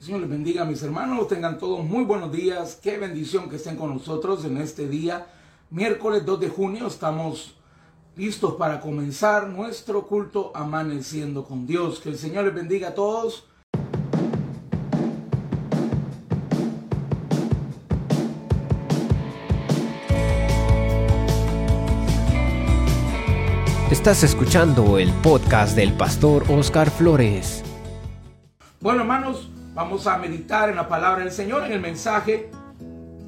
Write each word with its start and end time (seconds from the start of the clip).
Señor 0.00 0.22
les 0.22 0.30
bendiga 0.30 0.62
a 0.62 0.64
mis 0.64 0.82
hermanos, 0.82 1.28
tengan 1.28 1.58
todos 1.58 1.84
muy 1.84 2.04
buenos 2.04 2.32
días, 2.32 2.80
qué 2.82 2.96
bendición 2.96 3.50
que 3.50 3.56
estén 3.56 3.76
con 3.76 3.92
nosotros 3.92 4.46
en 4.46 4.56
este 4.56 4.88
día, 4.88 5.26
miércoles 5.68 6.24
2 6.24 6.40
de 6.40 6.48
junio, 6.48 6.86
estamos 6.86 7.54
listos 8.16 8.54
para 8.54 8.80
comenzar 8.80 9.48
nuestro 9.48 10.06
culto 10.06 10.52
amaneciendo 10.54 11.44
con 11.44 11.66
Dios. 11.66 12.00
Que 12.00 12.08
el 12.08 12.16
Señor 12.16 12.46
les 12.46 12.54
bendiga 12.54 12.88
a 12.88 12.94
todos. 12.94 13.44
Estás 23.90 24.22
escuchando 24.22 24.96
el 24.96 25.12
podcast 25.22 25.76
del 25.76 25.92
pastor 25.92 26.44
Oscar 26.48 26.90
Flores. 26.90 27.62
Bueno 28.80 29.02
hermanos, 29.02 29.50
Vamos 29.74 30.06
a 30.08 30.18
meditar 30.18 30.68
en 30.68 30.76
la 30.76 30.88
palabra 30.88 31.22
del 31.22 31.32
Señor, 31.32 31.64
en 31.64 31.72
el 31.72 31.80
mensaje 31.80 32.50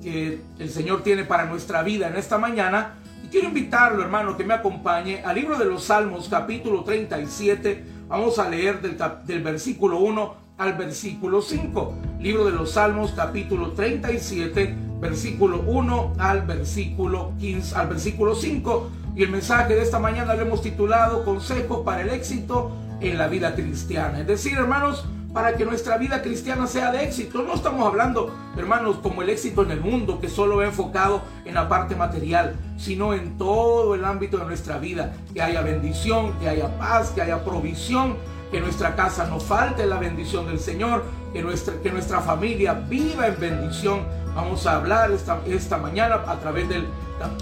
que 0.02 0.40
el 0.58 0.70
Señor 0.70 1.02
tiene 1.02 1.24
para 1.24 1.44
nuestra 1.44 1.82
vida 1.82 2.08
en 2.08 2.16
esta 2.16 2.36
mañana. 2.36 2.94
Y 3.24 3.28
quiero 3.28 3.48
invitarlo, 3.48 4.02
hermano, 4.02 4.36
que 4.36 4.44
me 4.44 4.54
acompañe 4.54 5.22
al 5.24 5.36
libro 5.36 5.56
de 5.56 5.66
los 5.66 5.84
Salmos, 5.84 6.28
capítulo 6.28 6.82
37. 6.82 7.84
Vamos 8.08 8.40
a 8.40 8.48
leer 8.48 8.80
del, 8.80 8.98
del 9.24 9.42
versículo 9.42 10.00
1 10.00 10.34
al 10.58 10.72
versículo 10.74 11.42
5. 11.42 11.94
Libro 12.18 12.44
de 12.44 12.50
los 12.50 12.72
Salmos, 12.72 13.12
capítulo 13.12 13.70
37, 13.72 14.74
versículo 15.00 15.60
1 15.60 16.14
al 16.18 16.42
versículo 16.42 17.34
15, 17.38 17.76
al 17.76 17.86
versículo 17.86 18.34
5. 18.34 18.90
Y 19.14 19.22
el 19.22 19.30
mensaje 19.30 19.76
de 19.76 19.82
esta 19.82 20.00
mañana 20.00 20.34
lo 20.34 20.42
hemos 20.42 20.60
titulado 20.60 21.24
Consejos 21.24 21.82
para 21.84 22.02
el 22.02 22.08
éxito 22.08 22.72
en 23.00 23.16
la 23.16 23.28
vida 23.28 23.54
cristiana. 23.54 24.20
Es 24.20 24.26
decir, 24.26 24.54
hermanos, 24.54 25.04
para 25.32 25.56
que 25.56 25.64
nuestra 25.64 25.96
vida 25.96 26.22
cristiana 26.22 26.66
sea 26.66 26.92
de 26.92 27.04
éxito. 27.04 27.42
No 27.42 27.54
estamos 27.54 27.86
hablando, 27.86 28.34
hermanos, 28.56 28.96
como 29.02 29.22
el 29.22 29.30
éxito 29.30 29.62
en 29.62 29.70
el 29.70 29.80
mundo, 29.80 30.20
que 30.20 30.28
solo 30.28 30.58
va 30.58 30.66
enfocado 30.66 31.22
en 31.44 31.54
la 31.54 31.68
parte 31.68 31.96
material, 31.96 32.54
sino 32.76 33.14
en 33.14 33.38
todo 33.38 33.94
el 33.94 34.04
ámbito 34.04 34.38
de 34.38 34.44
nuestra 34.44 34.78
vida. 34.78 35.14
Que 35.32 35.40
haya 35.40 35.62
bendición, 35.62 36.32
que 36.38 36.48
haya 36.48 36.76
paz, 36.78 37.10
que 37.10 37.22
haya 37.22 37.44
provisión, 37.44 38.16
que 38.50 38.60
nuestra 38.60 38.94
casa 38.94 39.26
no 39.26 39.40
falte 39.40 39.86
la 39.86 39.98
bendición 39.98 40.46
del 40.46 40.60
Señor, 40.60 41.04
que 41.32 41.42
nuestra, 41.42 41.74
que 41.82 41.90
nuestra 41.90 42.20
familia 42.20 42.74
viva 42.74 43.26
en 43.26 43.40
bendición. 43.40 44.00
Vamos 44.34 44.66
a 44.66 44.76
hablar 44.76 45.10
esta, 45.12 45.40
esta 45.46 45.78
mañana 45.78 46.22
a 46.26 46.38
través 46.40 46.68
del, 46.68 46.86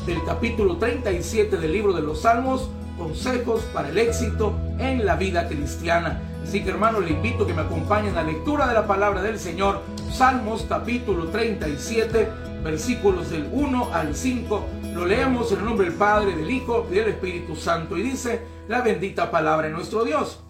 del 0.06 0.24
capítulo 0.24 0.76
37 0.76 1.56
del 1.56 1.72
libro 1.72 1.92
de 1.92 2.02
los 2.02 2.22
Salmos, 2.22 2.70
consejos 2.96 3.62
para 3.72 3.88
el 3.88 3.98
éxito 3.98 4.54
en 4.78 5.04
la 5.04 5.16
vida 5.16 5.48
cristiana. 5.48 6.29
Así 6.50 6.64
que 6.64 6.70
hermanos, 6.70 7.04
le 7.04 7.12
invito 7.12 7.44
a 7.44 7.46
que 7.46 7.54
me 7.54 7.62
acompañen 7.62 8.18
a 8.18 8.24
la 8.24 8.32
lectura 8.32 8.66
de 8.66 8.74
la 8.74 8.84
palabra 8.84 9.22
del 9.22 9.38
Señor, 9.38 9.82
Salmos 10.12 10.66
capítulo 10.68 11.28
37, 11.28 12.28
versículos 12.64 13.30
del 13.30 13.48
1 13.52 13.94
al 13.94 14.16
5. 14.16 14.66
Lo 14.92 15.06
leemos 15.06 15.52
en 15.52 15.60
el 15.60 15.64
nombre 15.64 15.86
del 15.86 15.94
Padre, 15.94 16.34
del 16.34 16.50
Hijo 16.50 16.88
y 16.90 16.94
del 16.94 17.10
Espíritu 17.10 17.54
Santo. 17.54 17.96
Y 17.96 18.02
dice 18.02 18.42
la 18.66 18.80
bendita 18.80 19.30
palabra 19.30 19.68
de 19.68 19.74
nuestro 19.74 20.02
Dios. 20.02 20.42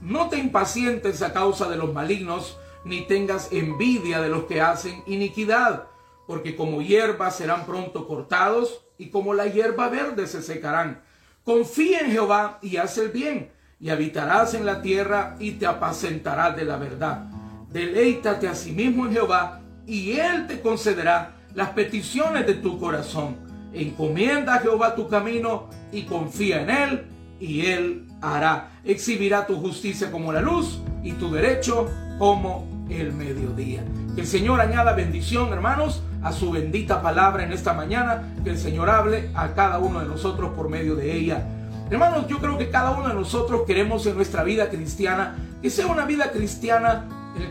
No 0.00 0.28
te 0.28 0.38
impacientes 0.38 1.22
a 1.22 1.32
causa 1.32 1.68
de 1.68 1.76
los 1.76 1.92
malignos, 1.92 2.56
ni 2.84 3.00
tengas 3.08 3.50
envidia 3.50 4.20
de 4.20 4.28
los 4.28 4.44
que 4.44 4.60
hacen 4.60 5.02
iniquidad, 5.06 5.88
porque 6.28 6.54
como 6.54 6.82
hierba 6.82 7.32
serán 7.32 7.66
pronto 7.66 8.06
cortados, 8.06 8.84
y 8.96 9.10
como 9.10 9.34
la 9.34 9.46
hierba 9.46 9.88
verde 9.88 10.28
se 10.28 10.40
secarán. 10.40 11.02
Confía 11.42 11.98
en 11.98 12.12
Jehová 12.12 12.60
y 12.62 12.76
haz 12.76 12.96
el 12.98 13.08
bien 13.08 13.57
y 13.80 13.90
habitarás 13.90 14.54
en 14.54 14.66
la 14.66 14.82
tierra 14.82 15.36
y 15.38 15.52
te 15.52 15.66
apacentarás 15.66 16.56
de 16.56 16.64
la 16.64 16.76
verdad. 16.76 17.24
Deleítate 17.72 18.48
a 18.48 18.54
sí 18.54 18.72
mismo 18.72 19.06
en 19.06 19.12
Jehová 19.12 19.60
y 19.86 20.12
Él 20.12 20.46
te 20.46 20.60
concederá 20.60 21.34
las 21.54 21.70
peticiones 21.70 22.46
de 22.46 22.54
tu 22.54 22.78
corazón. 22.78 23.36
Encomienda 23.72 24.54
a 24.54 24.60
Jehová 24.60 24.94
tu 24.94 25.08
camino 25.08 25.68
y 25.92 26.02
confía 26.02 26.62
en 26.62 26.70
Él 26.70 27.06
y 27.40 27.66
Él 27.66 28.06
hará. 28.20 28.70
Exhibirá 28.84 29.46
tu 29.46 29.56
justicia 29.56 30.10
como 30.10 30.32
la 30.32 30.40
luz 30.40 30.80
y 31.02 31.12
tu 31.12 31.30
derecho 31.30 31.88
como 32.18 32.66
el 32.90 33.12
mediodía. 33.12 33.84
Que 34.14 34.22
el 34.22 34.26
Señor 34.26 34.60
añada 34.60 34.94
bendición, 34.94 35.52
hermanos, 35.52 36.02
a 36.22 36.32
su 36.32 36.50
bendita 36.50 37.00
palabra 37.00 37.44
en 37.44 37.52
esta 37.52 37.74
mañana. 37.74 38.34
Que 38.42 38.50
el 38.50 38.58
Señor 38.58 38.90
hable 38.90 39.30
a 39.34 39.54
cada 39.54 39.78
uno 39.78 40.00
de 40.00 40.06
nosotros 40.06 40.52
por 40.56 40.68
medio 40.68 40.96
de 40.96 41.14
ella. 41.14 41.46
Hermanos, 41.90 42.26
yo 42.28 42.38
creo 42.38 42.58
que 42.58 42.68
cada 42.68 42.90
uno 42.90 43.08
de 43.08 43.14
nosotros 43.14 43.62
queremos 43.66 44.04
en 44.06 44.16
nuestra 44.16 44.42
vida 44.42 44.68
cristiana 44.68 45.36
que 45.62 45.70
sea 45.70 45.86
una 45.86 46.04
vida 46.04 46.30
cristiana 46.32 47.08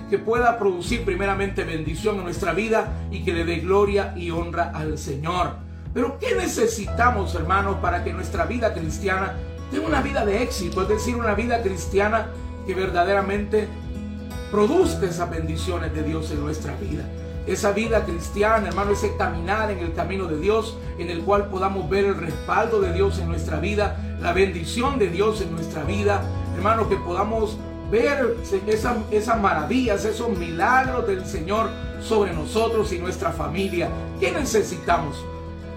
que 0.09 0.19
pueda 0.19 0.59
producir 0.59 1.03
primeramente 1.05 1.63
bendición 1.63 2.17
en 2.17 2.23
nuestra 2.23 2.53
vida 2.53 3.07
y 3.09 3.23
que 3.23 3.33
le 3.33 3.45
dé 3.45 3.57
gloria 3.57 4.13
y 4.15 4.29
honra 4.29 4.71
al 4.75 4.99
Señor. 4.99 5.55
Pero 5.91 6.19
¿qué 6.19 6.35
necesitamos, 6.35 7.33
hermanos, 7.33 7.77
para 7.81 8.03
que 8.03 8.13
nuestra 8.13 8.45
vida 8.45 8.73
cristiana 8.73 9.33
tenga 9.71 9.87
una 9.87 10.01
vida 10.01 10.23
de 10.23 10.43
éxito? 10.43 10.83
Es 10.83 10.89
decir, 10.89 11.15
una 11.15 11.33
vida 11.33 11.63
cristiana 11.63 12.27
que 12.67 12.75
verdaderamente 12.75 13.67
produzca 14.51 15.07
esas 15.07 15.31
bendiciones 15.31 15.93
de 15.95 16.03
Dios 16.03 16.29
en 16.29 16.41
nuestra 16.41 16.75
vida 16.75 17.03
esa 17.47 17.71
vida 17.71 18.03
cristiana, 18.03 18.67
hermano, 18.67 18.91
ese 18.91 19.15
caminar 19.15 19.71
en 19.71 19.79
el 19.79 19.93
camino 19.93 20.25
de 20.25 20.37
Dios, 20.37 20.77
en 20.99 21.09
el 21.09 21.21
cual 21.21 21.47
podamos 21.49 21.89
ver 21.89 22.05
el 22.05 22.15
respaldo 22.15 22.81
de 22.81 22.91
Dios 22.93 23.19
en 23.19 23.29
nuestra 23.29 23.59
vida, 23.59 23.97
la 24.19 24.33
bendición 24.33 24.97
de 24.97 25.09
Dios 25.09 25.41
en 25.41 25.51
nuestra 25.53 25.83
vida, 25.83 26.23
hermano, 26.55 26.89
que 26.89 26.95
podamos 26.95 27.57
ver 27.91 28.35
esas, 28.67 28.97
esas 29.11 29.39
maravillas, 29.39 30.05
esos 30.05 30.29
milagros 30.37 31.07
del 31.07 31.25
Señor 31.25 31.69
sobre 32.01 32.33
nosotros 32.33 32.91
y 32.91 32.99
nuestra 32.99 33.31
familia. 33.31 33.89
¿Qué 34.19 34.31
necesitamos? 34.31 35.23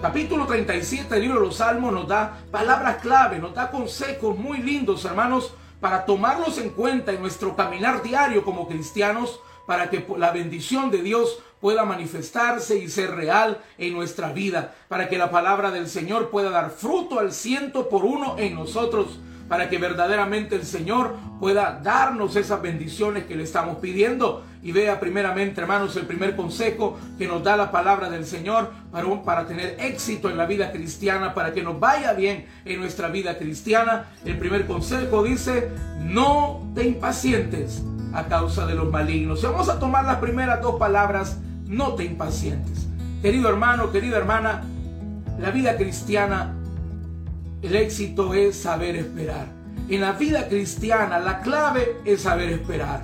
Capítulo 0.01 0.47
37 0.47 1.13
del 1.13 1.23
libro 1.23 1.39
de 1.39 1.45
los 1.45 1.57
Salmos 1.57 1.93
nos 1.93 2.07
da 2.07 2.39
palabras 2.49 2.97
clave, 2.97 3.37
nos 3.37 3.53
da 3.53 3.69
consejos 3.69 4.35
muy 4.37 4.57
lindos, 4.57 5.05
hermanos, 5.05 5.53
para 5.79 6.05
tomarlos 6.05 6.57
en 6.57 6.71
cuenta 6.71 7.11
en 7.11 7.21
nuestro 7.21 7.55
caminar 7.55 8.01
diario 8.01 8.43
como 8.43 8.67
cristianos, 8.67 9.39
para 9.67 9.89
que 9.89 10.05
la 10.17 10.31
bendición 10.31 10.89
de 10.89 11.03
Dios 11.03 11.39
pueda 11.61 11.85
manifestarse 11.85 12.77
y 12.77 12.89
ser 12.89 13.11
real 13.11 13.59
en 13.77 13.93
nuestra 13.93 14.33
vida, 14.33 14.73
para 14.89 15.07
que 15.07 15.17
la 15.17 15.29
palabra 15.29 15.71
del 15.71 15.87
Señor 15.87 16.29
pueda 16.29 16.49
dar 16.49 16.71
fruto 16.71 17.19
al 17.19 17.31
ciento 17.31 17.87
por 17.87 18.03
uno 18.03 18.35
en 18.37 18.55
nosotros, 18.55 19.19
para 19.47 19.69
que 19.69 19.77
verdaderamente 19.77 20.55
el 20.55 20.63
Señor 20.63 21.13
pueda 21.39 21.79
darnos 21.83 22.37
esas 22.37 22.61
bendiciones 22.61 23.25
que 23.25 23.35
le 23.35 23.43
estamos 23.43 23.79
pidiendo. 23.79 24.45
Y 24.63 24.71
vea 24.71 24.99
primeramente, 24.99 25.59
hermanos, 25.59 25.95
el 25.97 26.05
primer 26.05 26.37
consejo 26.37 26.97
que 27.17 27.27
nos 27.27 27.43
da 27.43 27.57
la 27.57 27.69
palabra 27.69 28.09
del 28.09 28.25
Señor 28.25 28.71
para, 28.91 29.23
para 29.23 29.47
tener 29.47 29.75
éxito 29.79 30.29
en 30.29 30.37
la 30.37 30.45
vida 30.45 30.71
cristiana, 30.71 31.33
para 31.33 31.53
que 31.53 31.63
nos 31.63 31.79
vaya 31.79 32.13
bien 32.13 32.45
en 32.63 32.79
nuestra 32.79 33.09
vida 33.09 33.37
cristiana. 33.37 34.05
El 34.23 34.37
primer 34.37 34.67
consejo 34.67 35.21
dice, 35.21 35.69
no 35.99 36.71
te 36.73 36.85
impacientes 36.85 37.83
a 38.13 38.27
causa 38.27 38.65
de 38.65 38.75
los 38.75 38.89
malignos. 38.89 39.43
vamos 39.43 39.67
a 39.67 39.79
tomar 39.79 40.05
las 40.05 40.17
primeras 40.17 40.61
dos 40.61 40.79
palabras 40.79 41.39
no 41.71 41.95
te 41.95 42.03
impacientes. 42.03 42.85
Querido 43.21 43.47
hermano, 43.49 43.91
querida 43.91 44.17
hermana, 44.17 44.63
la 45.39 45.51
vida 45.51 45.77
cristiana, 45.77 46.53
el 47.61 47.75
éxito 47.75 48.33
es 48.33 48.57
saber 48.57 48.97
esperar. 48.97 49.47
En 49.89 50.01
la 50.01 50.11
vida 50.11 50.49
cristiana 50.49 51.17
la 51.17 51.39
clave 51.39 51.95
es 52.03 52.23
saber 52.23 52.49
esperar. 52.49 53.01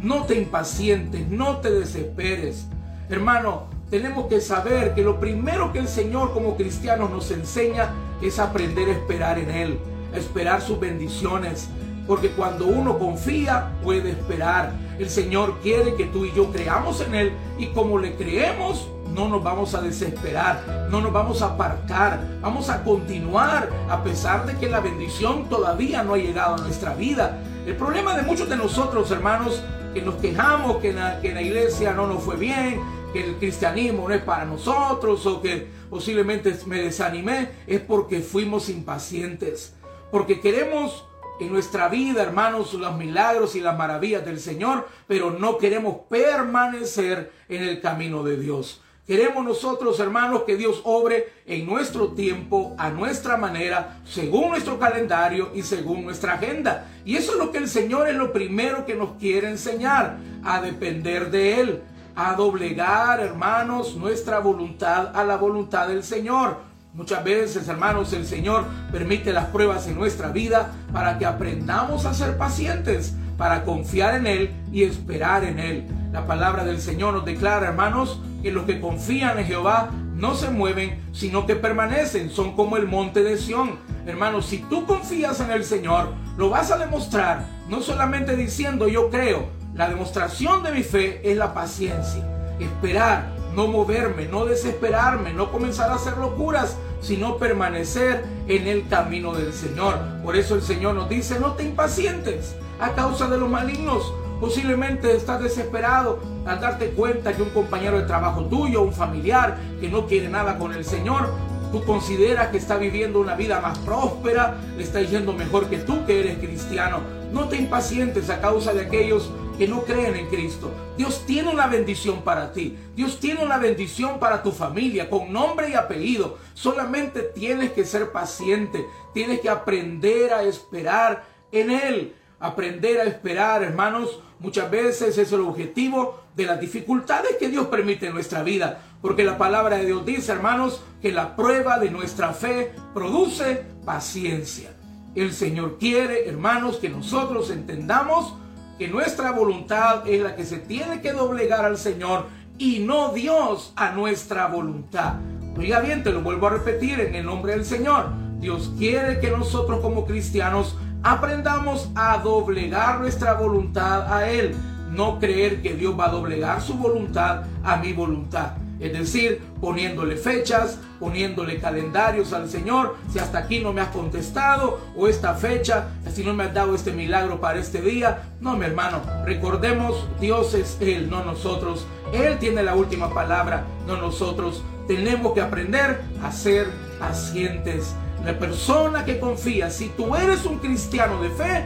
No 0.00 0.24
te 0.24 0.34
impacientes, 0.34 1.28
no 1.28 1.58
te 1.58 1.70
desesperes. 1.70 2.66
Hermano, 3.10 3.68
tenemos 3.90 4.28
que 4.28 4.40
saber 4.40 4.94
que 4.94 5.02
lo 5.02 5.20
primero 5.20 5.72
que 5.72 5.80
el 5.80 5.88
Señor 5.88 6.32
como 6.32 6.56
cristianos 6.56 7.10
nos 7.10 7.30
enseña 7.30 7.90
es 8.22 8.38
aprender 8.38 8.88
a 8.88 8.92
esperar 8.92 9.38
en 9.38 9.50
Él, 9.50 9.78
a 10.14 10.16
esperar 10.16 10.62
sus 10.62 10.80
bendiciones, 10.80 11.68
porque 12.06 12.30
cuando 12.30 12.66
uno 12.66 12.98
confía, 12.98 13.72
puede 13.82 14.10
esperar. 14.10 14.72
El 14.98 15.10
Señor 15.10 15.58
quiere 15.62 15.94
que 15.94 16.06
tú 16.06 16.24
y 16.24 16.32
yo 16.32 16.50
creamos 16.52 17.00
en 17.00 17.14
Él. 17.14 17.32
Y 17.58 17.66
como 17.68 17.98
le 17.98 18.14
creemos, 18.14 18.88
no 19.16 19.28
nos 19.28 19.42
vamos 19.42 19.74
a 19.74 19.80
desesperar, 19.80 20.88
no 20.90 21.00
nos 21.00 21.12
vamos 21.12 21.40
a 21.42 21.46
apartar, 21.46 22.20
vamos 22.42 22.68
a 22.68 22.84
continuar 22.84 23.70
a 23.88 24.04
pesar 24.04 24.44
de 24.46 24.56
que 24.56 24.68
la 24.68 24.80
bendición 24.80 25.48
todavía 25.48 26.02
no 26.02 26.14
ha 26.14 26.18
llegado 26.18 26.56
a 26.56 26.58
nuestra 26.58 26.94
vida. 26.94 27.38
El 27.66 27.76
problema 27.76 28.14
de 28.14 28.22
muchos 28.22 28.48
de 28.48 28.56
nosotros, 28.56 29.10
hermanos, 29.10 29.62
que 29.94 30.02
nos 30.02 30.16
quejamos 30.16 30.76
que 30.76 30.94
que 31.22 31.32
la 31.32 31.42
iglesia 31.42 31.92
no 31.92 32.06
nos 32.06 32.22
fue 32.22 32.36
bien, 32.36 32.80
que 33.12 33.24
el 33.24 33.36
cristianismo 33.36 34.06
no 34.08 34.14
es 34.14 34.22
para 34.22 34.44
nosotros 34.44 35.24
o 35.26 35.40
que 35.40 35.66
posiblemente 35.88 36.54
me 36.66 36.82
desanimé, 36.82 37.50
es 37.66 37.80
porque 37.80 38.20
fuimos 38.20 38.68
impacientes, 38.68 39.74
porque 40.10 40.40
queremos 40.40 41.06
en 41.40 41.52
nuestra 41.52 41.88
vida, 41.88 42.22
hermanos, 42.22 42.74
los 42.74 42.96
milagros 42.96 43.54
y 43.54 43.60
las 43.60 43.76
maravillas 43.76 44.24
del 44.24 44.40
Señor, 44.40 44.88
pero 45.06 45.30
no 45.30 45.58
queremos 45.58 45.96
permanecer 46.08 47.32
en 47.48 47.62
el 47.62 47.80
camino 47.80 48.22
de 48.22 48.36
Dios. 48.36 48.82
Queremos 49.06 49.44
nosotros, 49.44 50.00
hermanos, 50.00 50.42
que 50.42 50.56
Dios 50.56 50.80
obre 50.82 51.32
en 51.46 51.64
nuestro 51.64 52.08
tiempo, 52.08 52.74
a 52.76 52.90
nuestra 52.90 53.36
manera, 53.36 54.00
según 54.04 54.48
nuestro 54.48 54.80
calendario 54.80 55.52
y 55.54 55.62
según 55.62 56.04
nuestra 56.04 56.34
agenda. 56.34 56.88
Y 57.04 57.14
eso 57.14 57.32
es 57.32 57.38
lo 57.38 57.52
que 57.52 57.58
el 57.58 57.68
Señor 57.68 58.08
es 58.08 58.16
lo 58.16 58.32
primero 58.32 58.84
que 58.84 58.96
nos 58.96 59.12
quiere 59.12 59.48
enseñar, 59.48 60.18
a 60.42 60.60
depender 60.60 61.30
de 61.30 61.60
Él, 61.60 61.82
a 62.16 62.34
doblegar, 62.34 63.20
hermanos, 63.20 63.94
nuestra 63.94 64.40
voluntad 64.40 65.14
a 65.14 65.22
la 65.22 65.36
voluntad 65.36 65.86
del 65.86 66.02
Señor. 66.02 66.56
Muchas 66.96 67.22
veces, 67.24 67.68
hermanos, 67.68 68.14
el 68.14 68.26
Señor 68.26 68.64
permite 68.90 69.34
las 69.34 69.44
pruebas 69.48 69.86
en 69.86 69.96
nuestra 69.96 70.30
vida 70.30 70.72
para 70.94 71.18
que 71.18 71.26
aprendamos 71.26 72.06
a 72.06 72.14
ser 72.14 72.38
pacientes, 72.38 73.14
para 73.36 73.64
confiar 73.64 74.14
en 74.14 74.26
Él 74.26 74.50
y 74.72 74.82
esperar 74.82 75.44
en 75.44 75.58
Él. 75.58 75.86
La 76.10 76.26
palabra 76.26 76.64
del 76.64 76.80
Señor 76.80 77.12
nos 77.12 77.26
declara, 77.26 77.66
hermanos, 77.66 78.18
que 78.42 78.50
los 78.50 78.64
que 78.64 78.80
confían 78.80 79.38
en 79.38 79.44
Jehová 79.44 79.90
no 80.14 80.34
se 80.34 80.48
mueven, 80.48 81.04
sino 81.12 81.44
que 81.44 81.54
permanecen, 81.54 82.30
son 82.30 82.56
como 82.56 82.78
el 82.78 82.86
monte 82.86 83.22
de 83.22 83.36
Sión. 83.36 83.78
Hermanos, 84.06 84.46
si 84.46 84.60
tú 84.60 84.86
confías 84.86 85.40
en 85.40 85.50
el 85.50 85.64
Señor, 85.64 86.14
lo 86.38 86.48
vas 86.48 86.70
a 86.70 86.78
demostrar, 86.78 87.44
no 87.68 87.82
solamente 87.82 88.36
diciendo 88.36 88.88
yo 88.88 89.10
creo, 89.10 89.50
la 89.74 89.90
demostración 89.90 90.62
de 90.62 90.72
mi 90.72 90.82
fe 90.82 91.20
es 91.30 91.36
la 91.36 91.52
paciencia, 91.52 92.26
esperar, 92.58 93.36
no 93.54 93.66
moverme, 93.68 94.26
no 94.26 94.44
desesperarme, 94.44 95.32
no 95.32 95.50
comenzar 95.50 95.90
a 95.90 95.94
hacer 95.94 96.16
locuras, 96.18 96.76
sino 97.00 97.36
permanecer 97.36 98.24
en 98.48 98.66
el 98.66 98.88
camino 98.88 99.34
del 99.34 99.52
Señor. 99.52 99.98
Por 100.22 100.36
eso 100.36 100.54
el 100.54 100.62
Señor 100.62 100.94
nos 100.94 101.08
dice, 101.08 101.38
no 101.38 101.52
te 101.52 101.64
impacientes 101.64 102.56
a 102.80 102.92
causa 102.92 103.28
de 103.28 103.38
los 103.38 103.48
malignos, 103.48 104.12
Posiblemente 104.40 105.16
estás 105.16 105.42
desesperado 105.42 106.18
al 106.44 106.60
darte 106.60 106.90
cuenta 106.90 107.34
que 107.34 107.42
un 107.42 107.50
compañero 107.50 107.98
de 107.98 108.04
trabajo 108.04 108.44
tuyo, 108.44 108.82
un 108.82 108.92
familiar 108.92 109.56
que 109.80 109.88
no 109.88 110.06
quiere 110.06 110.28
nada 110.28 110.58
con 110.58 110.74
el 110.74 110.84
Señor, 110.84 111.32
tú 111.72 111.82
consideras 111.84 112.48
que 112.48 112.58
está 112.58 112.76
viviendo 112.76 113.18
una 113.18 113.34
vida 113.34 113.60
más 113.60 113.78
próspera, 113.78 114.56
le 114.76 114.82
está 114.82 115.00
yendo 115.00 115.32
mejor 115.32 115.70
que 115.70 115.78
tú 115.78 116.04
que 116.04 116.20
eres 116.20 116.36
cristiano. 116.38 117.00
No 117.32 117.48
te 117.48 117.56
impacientes 117.56 118.30
a 118.30 118.40
causa 118.40 118.72
de 118.72 118.82
aquellos 118.86 119.30
que 119.58 119.66
no 119.66 119.82
creen 119.82 120.16
en 120.16 120.28
Cristo. 120.28 120.70
Dios 120.96 121.24
tiene 121.26 121.50
una 121.50 121.66
bendición 121.66 122.22
para 122.22 122.52
ti. 122.52 122.76
Dios 122.94 123.18
tiene 123.18 123.42
una 123.42 123.58
bendición 123.58 124.18
para 124.18 124.42
tu 124.42 124.52
familia 124.52 125.08
con 125.08 125.32
nombre 125.32 125.70
y 125.70 125.74
apellido. 125.74 126.38
Solamente 126.54 127.22
tienes 127.22 127.72
que 127.72 127.84
ser 127.84 128.12
paciente. 128.12 128.86
Tienes 129.14 129.40
que 129.40 129.48
aprender 129.48 130.32
a 130.32 130.42
esperar 130.42 131.24
en 131.52 131.70
Él. 131.70 132.14
Aprender 132.38 133.00
a 133.00 133.04
esperar, 133.04 133.62
hermanos, 133.62 134.20
muchas 134.38 134.70
veces 134.70 135.16
es 135.16 135.32
el 135.32 135.40
objetivo 135.40 136.20
de 136.34 136.44
las 136.44 136.60
dificultades 136.60 137.36
que 137.38 137.48
Dios 137.48 137.68
permite 137.68 138.08
en 138.08 138.14
nuestra 138.14 138.42
vida. 138.42 138.82
Porque 139.00 139.24
la 139.24 139.38
palabra 139.38 139.78
de 139.78 139.86
Dios 139.86 140.04
dice, 140.04 140.32
hermanos, 140.32 140.82
que 141.00 141.12
la 141.12 141.34
prueba 141.34 141.78
de 141.78 141.90
nuestra 141.90 142.34
fe 142.34 142.72
produce 142.92 143.64
paciencia. 143.86 144.75
El 145.16 145.32
Señor 145.32 145.78
quiere, 145.78 146.28
hermanos, 146.28 146.76
que 146.76 146.90
nosotros 146.90 147.50
entendamos 147.50 148.34
que 148.78 148.86
nuestra 148.86 149.30
voluntad 149.30 150.06
es 150.06 150.22
la 150.22 150.36
que 150.36 150.44
se 150.44 150.58
tiene 150.58 151.00
que 151.00 151.14
doblegar 151.14 151.64
al 151.64 151.78
Señor 151.78 152.26
y 152.58 152.80
no 152.80 153.14
Dios 153.14 153.72
a 153.76 153.92
nuestra 153.92 154.46
voluntad. 154.48 155.14
Oiga 155.56 155.80
bien, 155.80 156.02
te 156.02 156.12
lo 156.12 156.20
vuelvo 156.20 156.48
a 156.48 156.50
repetir 156.50 157.00
en 157.00 157.14
el 157.14 157.24
nombre 157.24 157.52
del 157.52 157.64
Señor. 157.64 158.10
Dios 158.40 158.74
quiere 158.76 159.18
que 159.18 159.30
nosotros 159.30 159.80
como 159.80 160.04
cristianos 160.04 160.76
aprendamos 161.02 161.88
a 161.94 162.18
doblegar 162.18 163.00
nuestra 163.00 163.32
voluntad 163.32 164.12
a 164.12 164.28
Él. 164.28 164.54
No 164.90 165.18
creer 165.18 165.62
que 165.62 165.72
Dios 165.72 165.98
va 165.98 166.08
a 166.08 166.12
doblegar 166.12 166.60
su 166.60 166.74
voluntad 166.74 167.44
a 167.64 167.78
mi 167.78 167.94
voluntad. 167.94 168.52
Es 168.78 168.92
decir, 168.92 169.40
poniéndole 169.60 170.16
fechas, 170.16 170.78
poniéndole 170.98 171.58
calendarios 171.58 172.32
al 172.32 172.48
Señor. 172.48 172.96
Si 173.12 173.18
hasta 173.18 173.38
aquí 173.38 173.60
no 173.60 173.72
me 173.72 173.80
has 173.80 173.88
contestado, 173.88 174.80
o 174.96 175.08
esta 175.08 175.34
fecha, 175.34 175.88
si 176.12 176.24
no 176.24 176.34
me 176.34 176.44
has 176.44 176.54
dado 176.54 176.74
este 176.74 176.92
milagro 176.92 177.40
para 177.40 177.58
este 177.58 177.80
día. 177.80 178.22
No, 178.40 178.56
mi 178.56 178.66
hermano, 178.66 179.00
recordemos, 179.24 180.06
Dios 180.20 180.54
es 180.54 180.78
Él, 180.80 181.10
no 181.10 181.24
nosotros. 181.24 181.86
Él 182.12 182.38
tiene 182.38 182.62
la 182.62 182.74
última 182.74 183.12
palabra, 183.12 183.64
no 183.86 183.96
nosotros. 183.96 184.62
Tenemos 184.86 185.32
que 185.32 185.40
aprender 185.40 186.00
a 186.22 186.30
ser 186.30 186.68
pacientes 186.98 187.94
la 188.26 188.36
persona 188.36 189.04
que 189.04 189.20
confía, 189.20 189.70
si 189.70 189.88
tú 189.90 190.16
eres 190.16 190.44
un 190.46 190.58
cristiano 190.58 191.22
de 191.22 191.30
fe, 191.30 191.64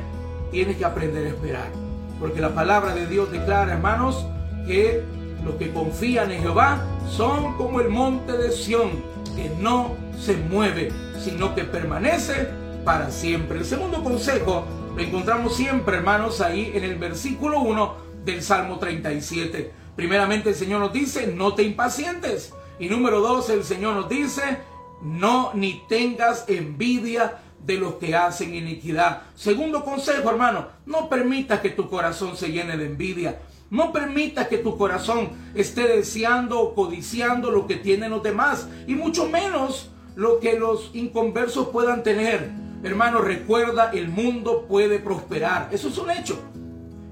tienes 0.50 0.76
que 0.76 0.84
aprender 0.84 1.25
a 1.25 1.28
esperar. 1.31 1.69
Porque 2.19 2.38
la 2.38 2.54
palabra 2.54 2.94
de 2.94 3.06
Dios 3.06 3.32
declara, 3.32 3.72
hermanos, 3.72 4.26
que 4.66 5.02
los 5.44 5.54
que 5.56 5.72
confían 5.72 6.31
en 6.31 6.42
Jehová 6.42 6.84
son 7.08 7.56
como 7.56 7.81
el 7.81 7.88
monte 7.88 8.32
de 8.32 8.50
Sión, 8.52 8.90
que 9.37 9.50
no 9.60 9.96
se 10.19 10.37
mueve, 10.37 10.92
sino 11.19 11.54
que 11.54 11.64
permanece 11.64 12.48
para 12.84 13.10
siempre. 13.10 13.58
El 13.58 13.64
segundo 13.64 14.02
consejo 14.02 14.64
lo 14.94 15.02
encontramos 15.02 15.56
siempre, 15.56 15.96
hermanos, 15.96 16.40
ahí 16.40 16.72
en 16.75 16.84
el 16.84 16.96
versículo 16.96 17.60
1 17.60 17.94
del 18.25 18.42
Salmo 18.42 18.78
37. 18.78 19.72
Primeramente 19.96 20.50
el 20.50 20.54
Señor 20.54 20.81
nos 20.81 20.92
dice, 20.92 21.26
no 21.26 21.54
te 21.54 21.62
impacientes. 21.62 22.52
Y 22.78 22.88
número 22.88 23.20
2, 23.20 23.50
el 23.50 23.64
Señor 23.64 23.94
nos 23.94 24.08
dice, 24.08 24.58
no 25.02 25.52
ni 25.54 25.82
tengas 25.88 26.44
envidia 26.48 27.38
de 27.64 27.76
los 27.76 27.94
que 27.94 28.14
hacen 28.14 28.54
iniquidad. 28.54 29.22
Segundo 29.34 29.84
consejo, 29.84 30.31
hermano, 30.31 30.69
no 30.87 31.08
permitas 31.08 31.60
que 31.60 31.70
tu 31.70 31.88
corazón 31.88 32.37
se 32.37 32.50
llene 32.50 32.76
de 32.76 32.87
envidia. 32.87 33.40
No 33.70 33.93
permitas 33.93 34.49
que 34.49 34.58
tu 34.58 34.76
corazón 34.76 35.31
esté 35.55 35.87
deseando 35.87 36.61
o 36.61 36.75
codiciando 36.75 37.50
lo 37.50 37.67
que 37.67 37.76
tienen 37.76 38.11
los 38.11 38.22
demás 38.22 38.69
y 38.87 38.94
mucho 38.94 39.28
menos 39.28 39.90
lo 40.17 40.40
que 40.40 40.58
los 40.58 40.90
inconversos 40.93 41.69
puedan 41.69 42.02
tener. 42.02 42.50
Hermano, 42.82 43.20
recuerda, 43.20 43.90
el 43.93 44.08
mundo 44.08 44.67
puede 44.67 44.99
prosperar. 44.99 45.69
Eso 45.70 45.88
es 45.88 45.99
un 45.99 46.11
hecho. 46.11 46.38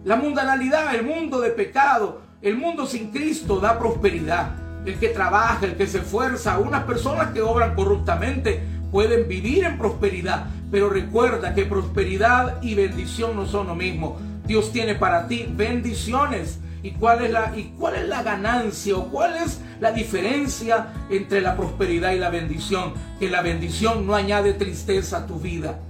La 0.04 0.16
mundanalidad, 0.16 0.94
el 0.94 1.04
mundo 1.04 1.40
de 1.40 1.50
pecado, 1.50 2.22
el 2.42 2.56
mundo 2.56 2.86
sin 2.86 3.10
Cristo 3.10 3.60
da 3.60 3.78
prosperidad 3.78 4.68
el 4.84 4.98
que 4.98 5.08
trabaja, 5.08 5.66
el 5.66 5.76
que 5.76 5.86
se 5.86 5.98
esfuerza, 5.98 6.58
unas 6.58 6.84
personas 6.84 7.32
que 7.32 7.42
obran 7.42 7.74
corruptamente 7.74 8.62
pueden 8.90 9.28
vivir 9.28 9.64
en 9.64 9.76
prosperidad, 9.76 10.46
pero 10.70 10.88
recuerda 10.88 11.54
que 11.54 11.66
prosperidad 11.66 12.62
y 12.62 12.74
bendición 12.74 13.36
no 13.36 13.46
son 13.46 13.66
lo 13.66 13.74
mismo. 13.74 14.18
Dios 14.48 14.72
tiene 14.72 14.94
para 14.94 15.28
ti 15.28 15.46
bendiciones. 15.48 16.58
¿Y 16.82 16.92
cuál 16.92 17.24
es 17.24 17.30
la, 17.30 17.52
y 17.56 17.74
cuál 17.78 17.96
es 17.96 18.08
la 18.08 18.22
ganancia 18.22 18.96
o 18.96 19.08
cuál 19.08 19.36
es 19.36 19.60
la 19.78 19.92
diferencia 19.92 20.92
entre 21.10 21.40
la 21.40 21.56
prosperidad 21.56 22.12
y 22.12 22.18
la 22.18 22.30
bendición? 22.30 22.94
Que 23.20 23.28
la 23.28 23.42
bendición 23.42 24.06
no 24.06 24.14
añade 24.14 24.54
tristeza 24.54 25.18
a 25.18 25.26
tu 25.26 25.38
vida. 25.38 25.80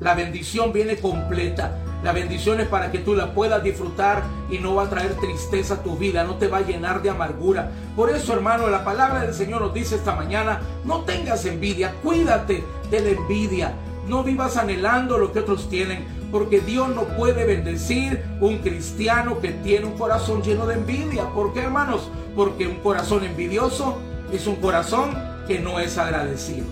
La 0.00 0.14
bendición 0.14 0.72
viene 0.72 0.96
completa. 0.96 1.76
La 2.02 2.12
bendición 2.12 2.60
es 2.60 2.68
para 2.68 2.90
que 2.90 3.00
tú 3.00 3.14
la 3.14 3.34
puedas 3.34 3.62
disfrutar 3.62 4.22
y 4.50 4.58
no 4.58 4.74
va 4.74 4.84
a 4.84 4.90
traer 4.90 5.14
tristeza 5.16 5.74
a 5.74 5.82
tu 5.82 5.96
vida, 5.96 6.24
no 6.24 6.36
te 6.36 6.48
va 6.48 6.58
a 6.58 6.66
llenar 6.66 7.02
de 7.02 7.10
amargura. 7.10 7.70
Por 7.96 8.10
eso, 8.10 8.32
hermano, 8.32 8.68
la 8.68 8.84
palabra 8.84 9.20
del 9.20 9.34
Señor 9.34 9.60
nos 9.60 9.74
dice 9.74 9.96
esta 9.96 10.14
mañana, 10.14 10.60
no 10.84 11.00
tengas 11.00 11.44
envidia, 11.44 11.94
cuídate 12.02 12.64
de 12.90 13.00
la 13.00 13.10
envidia. 13.10 13.74
No 14.06 14.22
vivas 14.22 14.56
anhelando 14.56 15.18
lo 15.18 15.32
que 15.32 15.40
otros 15.40 15.68
tienen, 15.68 16.06
porque 16.38 16.60
Dios 16.60 16.90
no 16.90 17.04
puede 17.16 17.46
bendecir 17.46 18.22
un 18.42 18.58
cristiano 18.58 19.40
que 19.40 19.52
tiene 19.52 19.86
un 19.86 19.96
corazón 19.96 20.42
lleno 20.42 20.66
de 20.66 20.74
envidia. 20.74 21.30
¿Por 21.30 21.54
qué, 21.54 21.60
hermanos? 21.60 22.10
Porque 22.34 22.66
un 22.66 22.76
corazón 22.80 23.24
envidioso 23.24 23.96
es 24.30 24.46
un 24.46 24.56
corazón 24.56 25.16
que 25.48 25.60
no 25.60 25.80
es 25.80 25.96
agradecido. 25.96 26.66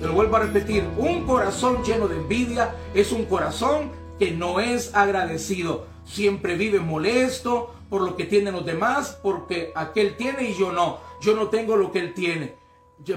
Te 0.00 0.06
lo 0.06 0.12
vuelvo 0.12 0.36
a 0.36 0.42
repetir, 0.42 0.84
un 0.96 1.26
corazón 1.26 1.82
lleno 1.82 2.06
de 2.06 2.18
envidia 2.18 2.72
es 2.94 3.10
un 3.10 3.24
corazón 3.24 3.90
que 4.16 4.30
no 4.30 4.60
es 4.60 4.94
agradecido. 4.94 5.88
Siempre 6.04 6.54
vive 6.54 6.78
molesto 6.78 7.74
por 7.90 8.02
lo 8.02 8.14
que 8.14 8.26
tienen 8.26 8.54
los 8.54 8.64
demás, 8.64 9.18
porque 9.24 9.72
aquel 9.74 10.16
tiene 10.16 10.50
y 10.50 10.54
yo 10.54 10.70
no. 10.70 11.00
Yo 11.20 11.34
no 11.34 11.48
tengo 11.48 11.74
lo 11.74 11.90
que 11.90 11.98
él 11.98 12.14
tiene. 12.14 12.54